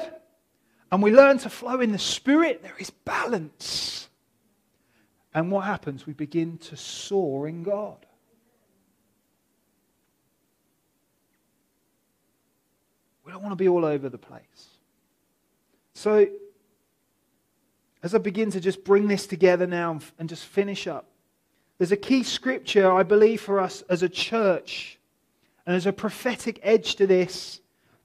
and 0.92 1.04
we 1.04 1.12
learn 1.12 1.38
to 1.40 1.50
flow 1.50 1.82
in 1.82 1.92
the 1.92 2.00
Spirit, 2.00 2.64
there 2.64 2.76
is 2.80 2.90
balance. 2.90 4.10
And 5.34 5.52
what 5.52 5.66
happens? 5.66 6.08
We 6.08 6.14
begin 6.14 6.58
to 6.60 6.78
soar 6.78 7.48
in 7.48 7.64
God. 7.64 8.06
We 13.26 13.32
don't 13.34 13.44
want 13.44 13.52
to 13.52 13.58
be 13.58 13.68
all 13.68 13.84
over 13.84 14.08
the 14.08 14.18
place. 14.18 14.68
So, 15.94 16.28
as 18.02 18.16
I 18.16 18.20
begin 18.20 18.52
to 18.52 18.62
just 18.62 18.86
bring 18.86 19.08
this 19.08 19.28
together 19.28 19.68
now 19.68 20.00
and 20.18 20.30
just 20.30 20.46
finish 20.46 20.88
up, 20.88 21.06
there's 21.78 21.92
a 21.92 21.98
key 21.98 22.24
scripture, 22.24 22.92
I 22.92 23.04
believe, 23.04 23.42
for 23.42 23.60
us 23.60 23.84
as 23.90 24.04
a 24.04 24.10
church. 24.10 24.98
And 25.66 25.74
there's 25.74 25.86
a 25.86 25.94
prophetic 25.94 26.60
edge 26.64 26.96
to 26.96 27.06
this, 27.06 27.60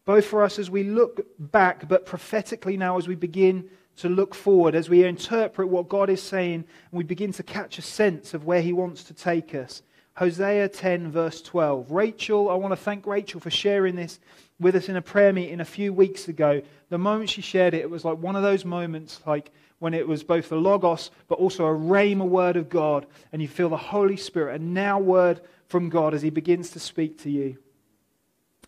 both 0.05 0.27
for 0.27 0.43
us 0.43 0.59
as 0.59 0.71
we 0.71 0.83
look 0.83 1.27
back, 1.39 1.89
but 1.89 2.07
prophetically 2.07 2.77
now 2.77 2.99
as 2.99 3.07
we 3.07 3.15
begin 3.15 3.69
to 3.97 4.09
look 4.09 4.35
forward, 4.35 4.75
as 4.75 4.89
we 4.89 5.05
interpret 5.05 5.69
what 5.69 5.89
God 5.89 6.11
is 6.11 6.23
saying, 6.23 6.55
and 6.55 6.99
we 6.99 7.05
begin 7.05 7.33
to 7.33 7.43
catch 7.43 7.79
a 7.79 7.83
sense 7.83 8.35
of 8.35 8.45
where 8.45 8.63
He 8.63 8.73
wants 8.73 9.05
to 9.05 9.15
take 9.15 9.55
us. 9.55 9.83
Hosea 10.17 10.69
10, 10.69 11.11
verse 11.11 11.41
12. 11.41 11.91
Rachel, 11.91 12.51
I 12.51 12.55
want 12.55 12.73
to 12.73 12.77
thank 12.77 13.07
Rachel 13.07 13.41
for 13.41 13.51
sharing 13.51 13.97
this 13.97 14.21
with 14.61 14.77
us 14.77 14.89
in 14.89 14.97
a 14.97 15.03
prayer 15.03 15.33
meeting 15.33 15.61
a 15.61 15.65
few 15.65 15.93
weeks 15.93 16.29
ago. 16.29 16.63
The 16.91 16.99
moment 16.99 17.31
she 17.31 17.41
shared 17.43 17.75
it, 17.75 17.81
it 17.81 17.91
was 17.91 18.05
like 18.05 18.19
one 18.19 18.37
of 18.37 18.43
those 18.43 18.65
moments, 18.65 19.21
like 19.27 19.51
when 19.79 19.95
it 19.95 20.07
was 20.07 20.23
both 20.23 20.49
the 20.49 20.57
Logos, 20.57 21.11
but 21.29 21.39
also 21.39 21.65
a 21.67 21.75
rhema 21.75 22.27
word 22.27 22.57
of 22.57 22.69
God, 22.69 23.07
and 23.33 23.41
you 23.41 23.49
feel 23.49 23.69
the 23.69 23.77
Holy 23.77 24.17
Spirit, 24.17 24.61
a 24.61 24.65
now 24.65 24.99
word 24.99 25.41
from 25.69 25.89
God 25.89 26.15
as 26.15 26.23
He 26.23 26.31
begins 26.31 26.71
to 26.71 26.81
speak 26.81 27.19
to 27.23 27.31
you. 27.31 27.57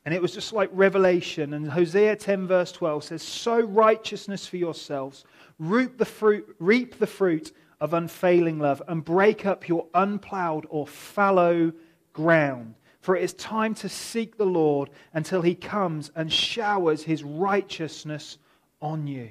And 0.05 0.15
it 0.15 0.21
was 0.21 0.33
just 0.33 0.53
like 0.53 0.69
revelation. 0.73 1.55
And 1.55 1.71
Hosea 1.71 2.17
10, 2.17 2.47
verse 2.47 2.73
12 2.73 3.05
says, 3.05 3.23
Sow 3.23 3.61
righteousness 3.61 4.47
for 4.47 4.57
yourselves, 4.59 5.25
reap 5.59 5.97
the 5.97 6.05
fruit, 6.05 6.55
reap 6.59 6.99
the 6.99 7.07
fruit 7.07 7.53
of 7.81 7.95
unfailing 7.95 8.59
love, 8.59 8.83
and 8.87 9.05
break 9.05 9.47
up 9.47 9.69
your 9.69 9.87
unplowed 9.95 10.67
or 10.69 10.87
fallow 10.87 11.73
ground. 12.13 12.75
For 13.01 13.17
it 13.17 13.23
is 13.23 13.35
time 13.35 13.75
to 13.77 13.89
seek 13.89 14.37
the 14.37 14.47
Lord 14.47 14.91
until 15.13 15.43
he 15.43 15.55
comes 15.55 16.11
and 16.17 16.33
showers 16.33 17.03
his 17.03 17.23
righteousness 17.23 18.39
on 18.81 19.07
you. 19.07 19.31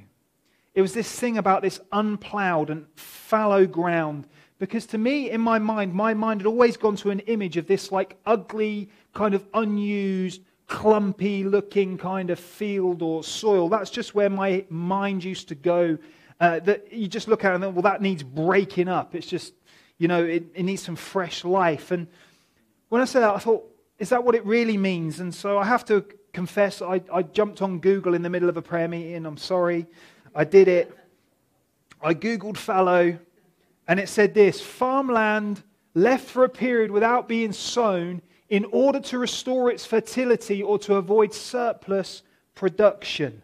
It 0.75 0.81
was 0.81 0.93
this 0.93 1.11
thing 1.19 1.37
about 1.37 1.61
this 1.61 1.79
unplowed 1.91 2.69
and 2.69 2.85
fallow 2.95 3.65
ground. 3.65 4.27
Because 4.59 4.85
to 4.87 4.97
me, 4.97 5.29
in 5.29 5.41
my 5.41 5.59
mind, 5.59 5.93
my 5.93 6.13
mind 6.13 6.41
had 6.41 6.47
always 6.47 6.77
gone 6.77 6.95
to 6.97 7.09
an 7.09 7.19
image 7.21 7.57
of 7.57 7.67
this 7.67 7.91
like 7.91 8.17
ugly, 8.25 8.89
kind 9.13 9.33
of 9.33 9.45
unused, 9.53 10.41
clumpy 10.67 11.43
looking 11.43 11.97
kind 11.97 12.29
of 12.29 12.39
field 12.39 13.01
or 13.01 13.23
soil. 13.23 13.69
That's 13.69 13.89
just 13.89 14.15
where 14.15 14.29
my 14.29 14.65
mind 14.69 15.23
used 15.23 15.47
to 15.49 15.55
go. 15.55 15.97
Uh, 16.39 16.59
that 16.59 16.91
you 16.91 17.07
just 17.07 17.27
look 17.27 17.45
at 17.45 17.51
it 17.51 17.63
and 17.63 17.75
well, 17.75 17.83
that 17.83 18.01
needs 18.01 18.23
breaking 18.23 18.87
up. 18.87 19.15
It's 19.15 19.27
just, 19.27 19.53
you 19.97 20.07
know, 20.07 20.23
it, 20.23 20.45
it 20.55 20.63
needs 20.63 20.81
some 20.81 20.95
fresh 20.95 21.45
life. 21.45 21.91
And 21.91 22.07
when 22.89 23.01
I 23.01 23.05
said 23.05 23.21
that, 23.21 23.35
I 23.35 23.39
thought, 23.39 23.63
is 23.99 24.09
that 24.09 24.23
what 24.23 24.35
it 24.35 24.45
really 24.45 24.77
means? 24.77 25.19
And 25.19 25.33
so 25.33 25.57
I 25.57 25.65
have 25.65 25.85
to 25.85 26.03
confess, 26.33 26.81
I, 26.81 27.01
I 27.13 27.21
jumped 27.21 27.61
on 27.61 27.79
Google 27.79 28.13
in 28.13 28.23
the 28.23 28.29
middle 28.29 28.49
of 28.49 28.57
a 28.57 28.61
prayer 28.61 28.87
meeting. 28.87 29.25
I'm 29.25 29.37
sorry. 29.37 29.85
I 30.35 30.43
did 30.43 30.67
it. 30.67 30.97
I 32.01 32.13
Googled 32.13 32.57
fallow, 32.57 33.17
and 33.87 33.99
it 33.99 34.09
said 34.09 34.33
this 34.33 34.59
farmland 34.59 35.63
left 35.93 36.29
for 36.29 36.43
a 36.43 36.49
period 36.49 36.91
without 36.91 37.29
being 37.29 37.53
sown 37.53 38.21
in 38.53 38.65
order 38.65 38.99
to 38.99 39.17
restore 39.17 39.71
its 39.71 39.83
fertility 39.83 40.61
or 40.61 40.77
to 40.77 40.93
avoid 40.93 41.33
surplus 41.33 42.21
production. 42.53 43.41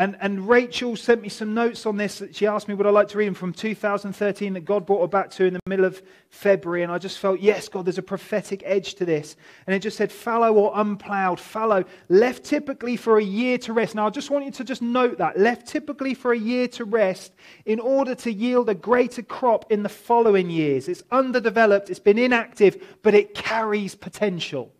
And, 0.00 0.16
and 0.20 0.48
Rachel 0.48 0.94
sent 0.94 1.22
me 1.22 1.28
some 1.28 1.54
notes 1.54 1.84
on 1.84 1.96
this. 1.96 2.22
She 2.30 2.46
asked 2.46 2.68
me 2.68 2.74
would 2.74 2.86
I 2.86 2.90
like 2.90 3.08
to 3.08 3.18
read 3.18 3.26
them 3.26 3.34
from 3.34 3.52
2013 3.52 4.52
that 4.52 4.64
God 4.64 4.86
brought 4.86 5.00
her 5.00 5.08
back 5.08 5.28
to 5.32 5.44
in 5.44 5.54
the 5.54 5.60
middle 5.66 5.84
of 5.84 6.00
February. 6.30 6.84
And 6.84 6.92
I 6.92 6.98
just 6.98 7.18
felt, 7.18 7.40
yes, 7.40 7.68
God, 7.68 7.84
there's 7.84 7.98
a 7.98 8.02
prophetic 8.02 8.62
edge 8.64 8.94
to 8.94 9.04
this. 9.04 9.34
And 9.66 9.74
it 9.74 9.80
just 9.80 9.96
said 9.96 10.12
fallow 10.12 10.54
or 10.54 10.70
unplowed. 10.76 11.40
Fallow, 11.40 11.84
left 12.08 12.44
typically 12.44 12.96
for 12.96 13.18
a 13.18 13.24
year 13.24 13.58
to 13.58 13.72
rest. 13.72 13.96
Now, 13.96 14.06
I 14.06 14.10
just 14.10 14.30
want 14.30 14.44
you 14.44 14.52
to 14.52 14.62
just 14.62 14.82
note 14.82 15.18
that. 15.18 15.36
Left 15.36 15.66
typically 15.66 16.14
for 16.14 16.32
a 16.32 16.38
year 16.38 16.68
to 16.68 16.84
rest 16.84 17.32
in 17.64 17.80
order 17.80 18.14
to 18.14 18.32
yield 18.32 18.68
a 18.68 18.76
greater 18.76 19.22
crop 19.22 19.72
in 19.72 19.82
the 19.82 19.88
following 19.88 20.48
years. 20.48 20.88
It's 20.88 21.02
underdeveloped, 21.10 21.90
it's 21.90 21.98
been 21.98 22.18
inactive, 22.18 22.98
but 23.02 23.14
it 23.14 23.34
carries 23.34 23.96
potential 23.96 24.72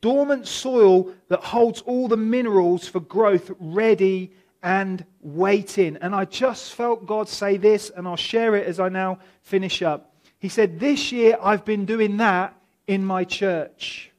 dormant 0.00 0.46
soil 0.46 1.12
that 1.28 1.42
holds 1.42 1.82
all 1.82 2.08
the 2.08 2.16
minerals 2.16 2.88
for 2.88 3.00
growth 3.00 3.50
ready 3.58 4.32
and 4.62 5.04
waiting. 5.20 5.96
And 6.00 6.14
I 6.14 6.24
just 6.24 6.74
felt 6.74 7.06
God 7.06 7.28
say 7.28 7.56
this, 7.56 7.90
and 7.90 8.08
I'll 8.08 8.16
share 8.16 8.56
it 8.56 8.66
as 8.66 8.80
I 8.80 8.88
now 8.88 9.18
finish 9.42 9.82
up. 9.82 10.14
He 10.38 10.48
said, 10.48 10.80
This 10.80 11.12
year 11.12 11.38
I've 11.42 11.64
been 11.64 11.84
doing 11.84 12.16
that 12.18 12.54
in 12.86 13.04
my 13.04 13.24
church. 13.24 14.10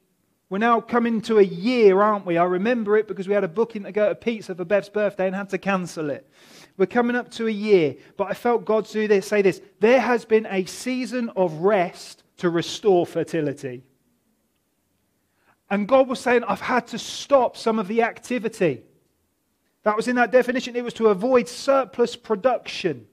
We're 0.49 0.59
now 0.59 0.79
coming 0.79 1.19
to 1.23 1.39
a 1.39 1.43
year, 1.43 2.01
aren't 2.01 2.25
we? 2.25 2.37
I 2.37 2.45
remember 2.45 2.95
it 2.95 3.07
because 3.07 3.27
we 3.27 3.33
had 3.33 3.43
a 3.43 3.49
booking 3.49 3.83
to 3.83 3.91
go 3.91 4.07
to 4.07 4.15
pizza 4.15 4.55
for 4.55 4.63
Bev's 4.63 4.87
birthday 4.87 5.27
and 5.27 5.35
had 5.35 5.49
to 5.49 5.57
cancel 5.57 6.09
it. 6.09 6.29
We're 6.77 6.85
coming 6.85 7.17
up 7.17 7.29
to 7.31 7.47
a 7.47 7.51
year, 7.51 7.95
but 8.15 8.29
I 8.29 8.33
felt 8.33 8.63
God 8.63 8.87
do 8.87 9.07
this, 9.09 9.27
say 9.27 9.41
this. 9.41 9.61
There 9.81 9.99
has 9.99 10.23
been 10.23 10.47
a 10.49 10.63
season 10.63 11.29
of 11.35 11.51
rest 11.55 12.23
to 12.37 12.49
restore 12.49 13.05
fertility. 13.05 13.83
And 15.69 15.87
God 15.87 16.07
was 16.07 16.19
saying, 16.19 16.43
I've 16.45 16.61
had 16.61 16.87
to 16.87 16.99
stop 16.99 17.57
some 17.57 17.79
of 17.79 17.87
the 17.87 18.01
activity. 18.01 18.83
That 19.83 19.95
was 19.95 20.07
in 20.07 20.15
that 20.15 20.31
definition. 20.31 20.75
It 20.75 20.83
was 20.83 20.93
to 20.95 21.07
avoid 21.07 21.47
surplus 21.47 22.15
production 22.15 23.07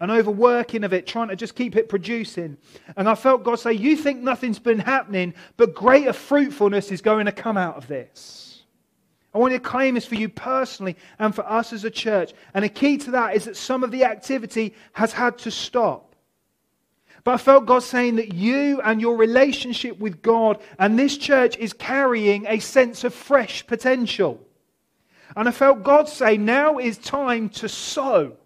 and 0.00 0.10
overworking 0.10 0.82
of 0.82 0.92
it, 0.92 1.06
trying 1.06 1.28
to 1.28 1.36
just 1.36 1.54
keep 1.54 1.76
it 1.76 1.88
producing. 1.88 2.56
And 2.96 3.08
I 3.08 3.14
felt 3.14 3.44
God 3.44 3.60
say, 3.60 3.72
You 3.72 3.96
think 3.96 4.20
nothing's 4.20 4.58
been 4.58 4.80
happening, 4.80 5.34
but 5.56 5.74
greater 5.74 6.12
fruitfulness 6.12 6.90
is 6.90 7.00
going 7.00 7.26
to 7.26 7.32
come 7.32 7.56
out 7.56 7.76
of 7.76 7.86
this. 7.86 8.62
I 9.34 9.38
want 9.38 9.54
to 9.54 9.60
claim 9.60 9.94
this 9.94 10.04
for 10.04 10.16
you 10.16 10.28
personally 10.28 10.96
and 11.18 11.34
for 11.34 11.48
us 11.48 11.72
as 11.72 11.84
a 11.84 11.90
church. 11.90 12.32
And 12.52 12.64
a 12.64 12.68
key 12.68 12.98
to 12.98 13.12
that 13.12 13.34
is 13.34 13.44
that 13.44 13.56
some 13.56 13.82
of 13.82 13.90
the 13.90 14.04
activity 14.04 14.74
has 14.92 15.12
had 15.12 15.38
to 15.38 15.50
stop. 15.50 16.11
But 17.24 17.34
I 17.34 17.36
felt 17.36 17.66
God 17.66 17.82
saying 17.82 18.16
that 18.16 18.34
you 18.34 18.80
and 18.80 19.00
your 19.00 19.16
relationship 19.16 19.98
with 19.98 20.22
God 20.22 20.60
and 20.78 20.98
this 20.98 21.16
church 21.16 21.56
is 21.56 21.72
carrying 21.72 22.46
a 22.46 22.58
sense 22.58 23.04
of 23.04 23.14
fresh 23.14 23.66
potential. 23.66 24.40
And 25.36 25.48
I 25.48 25.52
felt 25.52 25.82
God 25.82 26.08
say, 26.08 26.36
now 26.36 26.78
is 26.78 26.98
time 26.98 27.48
to 27.50 27.68
sow. 27.68 28.36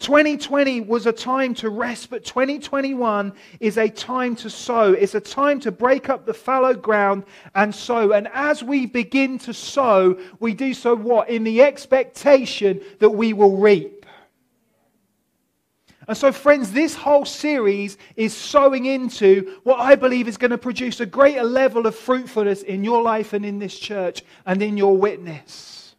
2020 0.00 0.80
was 0.80 1.06
a 1.06 1.12
time 1.12 1.54
to 1.54 1.68
rest, 1.68 2.08
but 2.08 2.24
2021 2.24 3.34
is 3.60 3.76
a 3.76 3.88
time 3.88 4.34
to 4.34 4.48
sow. 4.48 4.94
It's 4.94 5.14
a 5.14 5.20
time 5.20 5.60
to 5.60 5.70
break 5.70 6.08
up 6.08 6.24
the 6.24 6.32
fallow 6.32 6.72
ground 6.72 7.24
and 7.54 7.74
sow. 7.74 8.12
And 8.12 8.26
as 8.32 8.62
we 8.62 8.86
begin 8.86 9.38
to 9.40 9.52
sow, 9.52 10.18
we 10.40 10.54
do 10.54 10.72
so 10.72 10.96
what? 10.96 11.28
In 11.28 11.44
the 11.44 11.62
expectation 11.62 12.80
that 12.98 13.10
we 13.10 13.34
will 13.34 13.58
reap. 13.58 13.99
And 16.10 16.18
so, 16.18 16.32
friends, 16.32 16.72
this 16.72 16.96
whole 16.96 17.24
series 17.24 17.96
is 18.16 18.36
sowing 18.36 18.86
into 18.86 19.56
what 19.62 19.78
I 19.78 19.94
believe 19.94 20.26
is 20.26 20.36
going 20.36 20.50
to 20.50 20.58
produce 20.58 20.98
a 20.98 21.06
greater 21.06 21.44
level 21.44 21.86
of 21.86 21.94
fruitfulness 21.94 22.62
in 22.62 22.82
your 22.82 23.00
life 23.00 23.32
and 23.32 23.46
in 23.46 23.60
this 23.60 23.78
church 23.78 24.24
and 24.44 24.60
in 24.60 24.76
your 24.76 24.96
witness. 24.96 25.94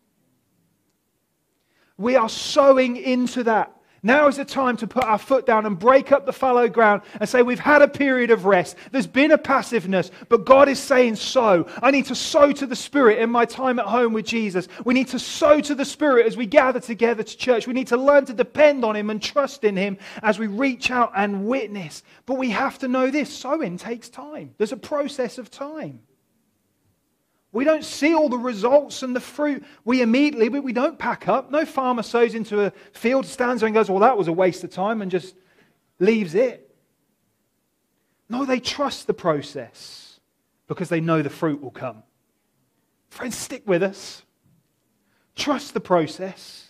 We 1.95 2.17
are 2.17 2.27
sowing 2.27 2.97
into 2.97 3.45
that. 3.45 3.73
Now 4.03 4.27
is 4.27 4.37
the 4.37 4.45
time 4.45 4.77
to 4.77 4.87
put 4.87 5.03
our 5.03 5.19
foot 5.19 5.45
down 5.45 5.67
and 5.67 5.77
break 5.77 6.11
up 6.11 6.25
the 6.25 6.33
fallow 6.33 6.67
ground 6.67 7.03
and 7.19 7.29
say, 7.29 7.43
We've 7.43 7.59
had 7.59 7.83
a 7.83 7.87
period 7.87 8.31
of 8.31 8.45
rest. 8.45 8.75
There's 8.91 9.05
been 9.05 9.31
a 9.31 9.37
passiveness, 9.37 10.09
but 10.27 10.43
God 10.43 10.67
is 10.69 10.79
saying, 10.79 11.17
Sow. 11.17 11.67
I 11.83 11.91
need 11.91 12.07
to 12.07 12.15
sow 12.15 12.51
to 12.51 12.65
the 12.65 12.75
Spirit 12.75 13.19
in 13.19 13.29
my 13.29 13.45
time 13.45 13.77
at 13.77 13.85
home 13.85 14.13
with 14.13 14.25
Jesus. 14.25 14.67
We 14.85 14.95
need 14.95 15.09
to 15.09 15.19
sow 15.19 15.61
to 15.61 15.75
the 15.75 15.85
Spirit 15.85 16.25
as 16.25 16.35
we 16.35 16.47
gather 16.47 16.79
together 16.79 17.21
to 17.21 17.37
church. 17.37 17.67
We 17.67 17.73
need 17.73 17.87
to 17.87 17.97
learn 17.97 18.25
to 18.25 18.33
depend 18.33 18.83
on 18.83 18.95
Him 18.95 19.11
and 19.11 19.21
trust 19.21 19.63
in 19.63 19.77
Him 19.77 19.99
as 20.23 20.39
we 20.39 20.47
reach 20.47 20.89
out 20.89 21.11
and 21.15 21.45
witness. 21.45 22.01
But 22.25 22.39
we 22.39 22.49
have 22.49 22.79
to 22.79 22.87
know 22.87 23.11
this 23.11 23.31
sowing 23.31 23.77
takes 23.77 24.09
time, 24.09 24.55
there's 24.57 24.71
a 24.71 24.77
process 24.77 25.37
of 25.37 25.51
time. 25.51 25.99
We 27.53 27.65
don't 27.65 27.83
see 27.83 28.13
all 28.13 28.29
the 28.29 28.37
results 28.37 29.03
and 29.03 29.15
the 29.15 29.19
fruit. 29.19 29.63
We 29.83 30.01
immediately, 30.01 30.47
but 30.47 30.63
we 30.63 30.71
don't 30.71 30.97
pack 30.97 31.27
up. 31.27 31.51
No 31.51 31.65
farmer 31.65 32.03
sows 32.03 32.33
into 32.33 32.61
a 32.61 32.71
field, 32.93 33.25
stands 33.25 33.59
there 33.61 33.67
and 33.67 33.73
goes, 33.73 33.89
Well, 33.89 33.99
that 33.99 34.17
was 34.17 34.29
a 34.29 34.33
waste 34.33 34.63
of 34.63 34.71
time, 34.71 35.01
and 35.01 35.11
just 35.11 35.35
leaves 35.99 36.33
it. 36.33 36.73
No, 38.29 38.45
they 38.45 38.61
trust 38.61 39.07
the 39.07 39.13
process 39.13 40.19
because 40.67 40.87
they 40.87 41.01
know 41.01 41.21
the 41.21 41.29
fruit 41.29 41.61
will 41.61 41.71
come. 41.71 42.03
Friends, 43.09 43.37
stick 43.37 43.63
with 43.67 43.83
us. 43.83 44.23
Trust 45.35 45.73
the 45.73 45.81
process. 45.81 46.69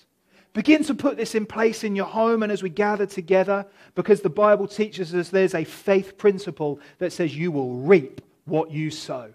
Begin 0.54 0.84
to 0.86 0.96
put 0.96 1.18
this 1.18 1.36
in 1.36 1.46
place 1.46 1.84
in 1.84 1.96
your 1.96 2.08
home 2.08 2.42
and 2.42 2.52
as 2.52 2.64
we 2.64 2.70
gather 2.70 3.06
together 3.06 3.66
because 3.94 4.22
the 4.22 4.30
Bible 4.30 4.68
teaches 4.68 5.14
us 5.14 5.30
there's 5.30 5.54
a 5.54 5.64
faith 5.64 6.18
principle 6.18 6.80
that 6.98 7.14
says 7.14 7.36
you 7.36 7.52
will 7.52 7.76
reap 7.76 8.22
what 8.46 8.72
you 8.72 8.90
sow. 8.90 9.32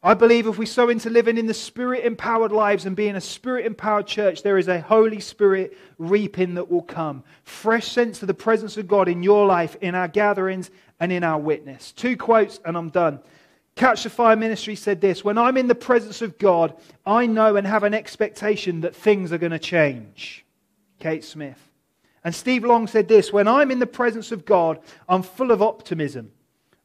I 0.00 0.14
believe 0.14 0.46
if 0.46 0.58
we 0.58 0.66
sow 0.66 0.90
into 0.90 1.10
living 1.10 1.38
in 1.38 1.46
the 1.46 1.54
spirit 1.54 2.04
empowered 2.04 2.52
lives 2.52 2.86
and 2.86 2.94
being 2.94 3.16
a 3.16 3.20
spirit 3.20 3.66
empowered 3.66 4.06
church, 4.06 4.42
there 4.44 4.56
is 4.56 4.68
a 4.68 4.80
Holy 4.80 5.18
Spirit 5.18 5.76
reaping 5.98 6.54
that 6.54 6.70
will 6.70 6.82
come. 6.82 7.24
Fresh 7.42 7.88
sense 7.88 8.22
of 8.22 8.28
the 8.28 8.34
presence 8.34 8.76
of 8.76 8.86
God 8.86 9.08
in 9.08 9.24
your 9.24 9.44
life, 9.46 9.76
in 9.80 9.96
our 9.96 10.06
gatherings, 10.06 10.70
and 11.00 11.10
in 11.10 11.24
our 11.24 11.38
witness. 11.38 11.90
Two 11.90 12.16
quotes, 12.16 12.60
and 12.64 12.76
I'm 12.76 12.90
done. 12.90 13.18
Catch 13.74 14.04
the 14.04 14.10
Fire 14.10 14.36
Ministry 14.36 14.76
said 14.76 15.00
this 15.00 15.24
When 15.24 15.36
I'm 15.36 15.56
in 15.56 15.66
the 15.66 15.74
presence 15.74 16.22
of 16.22 16.38
God, 16.38 16.74
I 17.04 17.26
know 17.26 17.56
and 17.56 17.66
have 17.66 17.82
an 17.82 17.94
expectation 17.94 18.82
that 18.82 18.94
things 18.94 19.32
are 19.32 19.38
going 19.38 19.52
to 19.52 19.58
change. 19.58 20.44
Kate 21.00 21.24
Smith. 21.24 21.58
And 22.22 22.34
Steve 22.34 22.64
Long 22.64 22.86
said 22.86 23.08
this 23.08 23.32
When 23.32 23.48
I'm 23.48 23.72
in 23.72 23.78
the 23.80 23.86
presence 23.86 24.30
of 24.30 24.44
God, 24.44 24.80
I'm 25.08 25.22
full 25.22 25.50
of 25.50 25.60
optimism. 25.60 26.30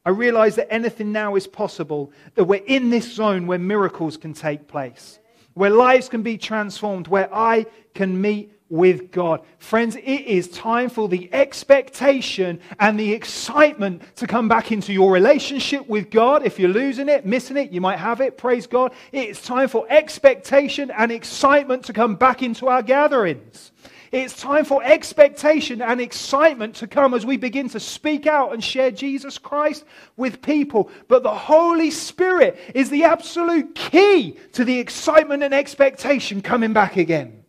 I 0.06 0.10
realize 0.10 0.56
that 0.56 0.72
anything 0.72 1.12
now 1.12 1.36
is 1.36 1.47
possible, 1.47 2.12
that 2.36 2.43
we're 2.43 2.64
in 2.66 2.89
this 2.89 3.14
zone 3.14 3.47
where 3.47 3.60
miracles 3.60 4.18
can 4.18 4.34
take 4.34 4.68
place, 4.68 5.20
where 5.54 5.70
lives 5.70 6.10
can 6.10 6.24
be 6.24 6.38
transformed, 6.38 7.08
where 7.08 7.34
I 7.34 7.66
can 7.93 8.20
meet 8.20 8.51
with 8.70 9.12
God. 9.12 9.41
Friends, 9.60 9.95
it 9.95 10.01
is 10.04 10.47
time 10.49 10.89
for 10.89 11.08
the 11.08 11.32
expectation 11.32 12.60
and 12.80 12.99
the 12.99 13.14
excitement 13.14 14.01
to 14.16 14.26
come 14.26 14.47
back 14.47 14.72
into 14.72 14.91
your 14.91 15.12
relationship 15.12 15.88
with 15.88 16.10
God. 16.10 16.43
If 16.43 16.58
you're 16.58 16.70
losing 16.70 17.08
it, 17.08 17.24
missing 17.24 17.56
it, 17.56 17.72
you 17.72 17.82
might 17.82 17.99
have 17.99 18.20
it. 18.20 18.36
Praise 18.36 18.66
God. 18.66 18.91
It's 19.12 19.45
time 19.45 19.68
for 19.68 19.86
expectation 19.89 20.91
and 20.91 21.12
excitement 21.12 21.86
to 21.86 21.93
come 21.93 22.16
back 22.16 22.41
into 22.41 22.68
our 22.68 22.82
gatherings. 22.82 23.72
It's 24.14 24.39
time 24.39 24.64
for 24.64 24.84
expectation 24.84 25.82
and 25.82 25.99
excitement 25.99 26.76
to 26.76 26.88
come 26.88 27.16
as 27.16 27.26
we 27.26 27.36
begin 27.36 27.68
to 27.70 27.80
speak 27.80 28.28
out 28.28 28.53
and 28.53 28.64
share 28.64 28.91
Jesus 28.91 29.39
Christ 29.39 29.86
with 30.18 30.39
people. 30.39 30.91
But 31.07 31.24
the 31.24 31.34
Holy 31.34 31.89
Spirit 31.89 32.59
is 32.76 32.91
the 32.91 33.05
absolute 33.05 33.74
key 33.74 34.38
to 34.51 34.64
the 34.64 34.78
excitement 34.78 35.41
and 35.41 35.51
expectation 35.51 36.43
coming 36.43 36.74
back 36.74 36.95
again. 36.95 37.43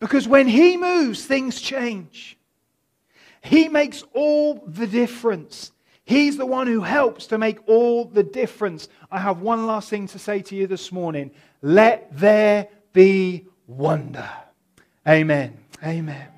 Because 0.00 0.26
when 0.26 0.48
He 0.48 0.76
moves, 0.76 1.24
things 1.24 1.60
change. 1.60 2.36
He 3.44 3.68
makes 3.68 4.02
all 4.12 4.64
the 4.66 4.88
difference. 4.88 5.70
He's 6.04 6.36
the 6.36 6.46
one 6.46 6.66
who 6.66 6.80
helps 6.80 7.28
to 7.28 7.38
make 7.38 7.60
all 7.68 8.06
the 8.06 8.24
difference. 8.24 8.88
I 9.08 9.20
have 9.20 9.40
one 9.40 9.66
last 9.66 9.88
thing 9.88 10.08
to 10.08 10.18
say 10.18 10.42
to 10.42 10.56
you 10.56 10.66
this 10.66 10.90
morning. 10.90 11.30
Let 11.62 12.08
there 12.18 12.66
be 12.92 13.46
wonder. 13.68 14.28
Amen. 15.08 15.56
Amen. 15.82 16.28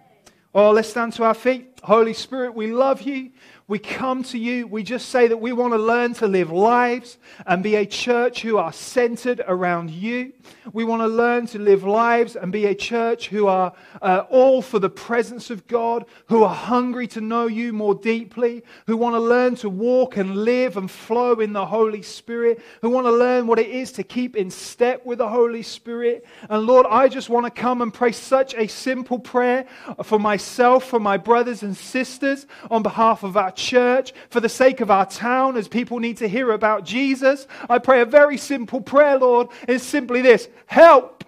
Oh, 0.54 0.70
let's 0.70 0.88
stand 0.88 1.12
to 1.14 1.24
our 1.24 1.34
feet. 1.34 1.80
Holy 1.82 2.14
Spirit, 2.14 2.54
we 2.54 2.72
love 2.72 3.02
you. 3.02 3.30
We 3.70 3.78
come 3.78 4.24
to 4.24 4.36
you. 4.36 4.66
We 4.66 4.82
just 4.82 5.10
say 5.10 5.28
that 5.28 5.36
we 5.36 5.52
want 5.52 5.74
to 5.74 5.78
learn 5.78 6.12
to 6.14 6.26
live 6.26 6.50
lives 6.50 7.18
and 7.46 7.62
be 7.62 7.76
a 7.76 7.86
church 7.86 8.42
who 8.42 8.58
are 8.58 8.72
centered 8.72 9.42
around 9.46 9.90
you. 9.90 10.32
We 10.72 10.82
want 10.82 11.02
to 11.02 11.06
learn 11.06 11.46
to 11.46 11.60
live 11.60 11.84
lives 11.84 12.34
and 12.34 12.50
be 12.50 12.66
a 12.66 12.74
church 12.74 13.28
who 13.28 13.46
are 13.46 13.72
uh, 14.02 14.24
all 14.28 14.60
for 14.60 14.80
the 14.80 14.90
presence 14.90 15.50
of 15.50 15.68
God, 15.68 16.06
who 16.26 16.42
are 16.42 16.52
hungry 16.52 17.06
to 17.08 17.20
know 17.20 17.46
you 17.46 17.72
more 17.72 17.94
deeply, 17.94 18.64
who 18.88 18.96
want 18.96 19.14
to 19.14 19.20
learn 19.20 19.54
to 19.56 19.68
walk 19.68 20.16
and 20.16 20.38
live 20.38 20.76
and 20.76 20.90
flow 20.90 21.34
in 21.34 21.52
the 21.52 21.64
Holy 21.66 22.02
Spirit, 22.02 22.60
who 22.82 22.90
want 22.90 23.06
to 23.06 23.12
learn 23.12 23.46
what 23.46 23.60
it 23.60 23.68
is 23.68 23.92
to 23.92 24.02
keep 24.02 24.34
in 24.34 24.50
step 24.50 25.06
with 25.06 25.18
the 25.18 25.28
Holy 25.28 25.62
Spirit. 25.62 26.26
And 26.48 26.66
Lord, 26.66 26.86
I 26.90 27.06
just 27.06 27.28
want 27.28 27.46
to 27.46 27.50
come 27.52 27.82
and 27.82 27.94
pray 27.94 28.10
such 28.10 28.52
a 28.54 28.66
simple 28.66 29.20
prayer 29.20 29.64
for 30.02 30.18
myself, 30.18 30.86
for 30.86 30.98
my 30.98 31.16
brothers 31.16 31.62
and 31.62 31.76
sisters, 31.76 32.48
on 32.68 32.82
behalf 32.82 33.22
of 33.22 33.36
our 33.36 33.52
church, 33.60 34.12
for 34.30 34.40
the 34.40 34.48
sake 34.48 34.80
of 34.80 34.90
our 34.90 35.06
town, 35.06 35.56
as 35.56 35.68
people 35.68 35.98
need 35.98 36.16
to 36.18 36.28
hear 36.28 36.52
about 36.52 36.84
Jesus. 36.84 37.46
I 37.68 37.78
pray 37.78 38.00
a 38.00 38.06
very 38.06 38.36
simple 38.36 38.80
prayer, 38.80 39.18
Lord. 39.18 39.48
It's 39.68 39.84
simply 39.84 40.22
this 40.22 40.48
help. 40.66 41.24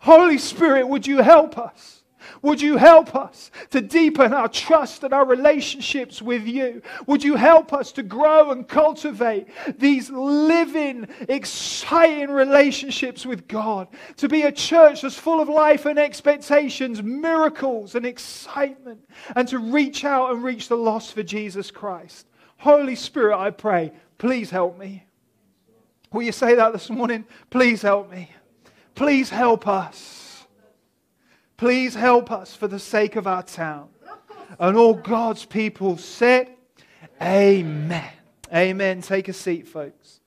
Holy 0.00 0.38
Spirit, 0.38 0.88
would 0.88 1.06
you 1.06 1.18
help 1.18 1.58
us? 1.58 2.01
Would 2.42 2.60
you 2.60 2.76
help 2.76 3.14
us 3.14 3.52
to 3.70 3.80
deepen 3.80 4.32
our 4.32 4.48
trust 4.48 5.04
and 5.04 5.14
our 5.14 5.24
relationships 5.24 6.20
with 6.20 6.44
you? 6.44 6.82
Would 7.06 7.22
you 7.22 7.36
help 7.36 7.72
us 7.72 7.92
to 7.92 8.02
grow 8.02 8.50
and 8.50 8.66
cultivate 8.66 9.46
these 9.78 10.10
living, 10.10 11.06
exciting 11.28 12.32
relationships 12.32 13.24
with 13.24 13.46
God? 13.46 13.86
To 14.16 14.28
be 14.28 14.42
a 14.42 14.50
church 14.50 15.02
that's 15.02 15.14
full 15.14 15.40
of 15.40 15.48
life 15.48 15.86
and 15.86 16.00
expectations, 16.00 17.00
miracles 17.00 17.94
and 17.94 18.04
excitement, 18.04 19.08
and 19.36 19.46
to 19.46 19.60
reach 19.60 20.04
out 20.04 20.32
and 20.32 20.42
reach 20.42 20.66
the 20.66 20.76
lost 20.76 21.14
for 21.14 21.22
Jesus 21.22 21.70
Christ. 21.70 22.26
Holy 22.58 22.96
Spirit, 22.96 23.38
I 23.38 23.50
pray, 23.50 23.92
please 24.18 24.50
help 24.50 24.78
me. 24.78 25.04
Will 26.12 26.22
you 26.22 26.32
say 26.32 26.56
that 26.56 26.72
this 26.72 26.90
morning? 26.90 27.24
Please 27.50 27.82
help 27.82 28.10
me. 28.10 28.30
Please 28.96 29.30
help 29.30 29.68
us. 29.68 30.21
Please 31.62 31.94
help 31.94 32.32
us 32.32 32.56
for 32.56 32.66
the 32.66 32.80
sake 32.80 33.14
of 33.14 33.28
our 33.28 33.44
town. 33.44 33.88
And 34.58 34.76
all 34.76 34.94
God's 34.94 35.44
people 35.44 35.96
said, 35.96 36.48
Amen. 37.22 38.10
Amen. 38.52 39.00
Take 39.00 39.28
a 39.28 39.32
seat, 39.32 39.68
folks. 39.68 40.21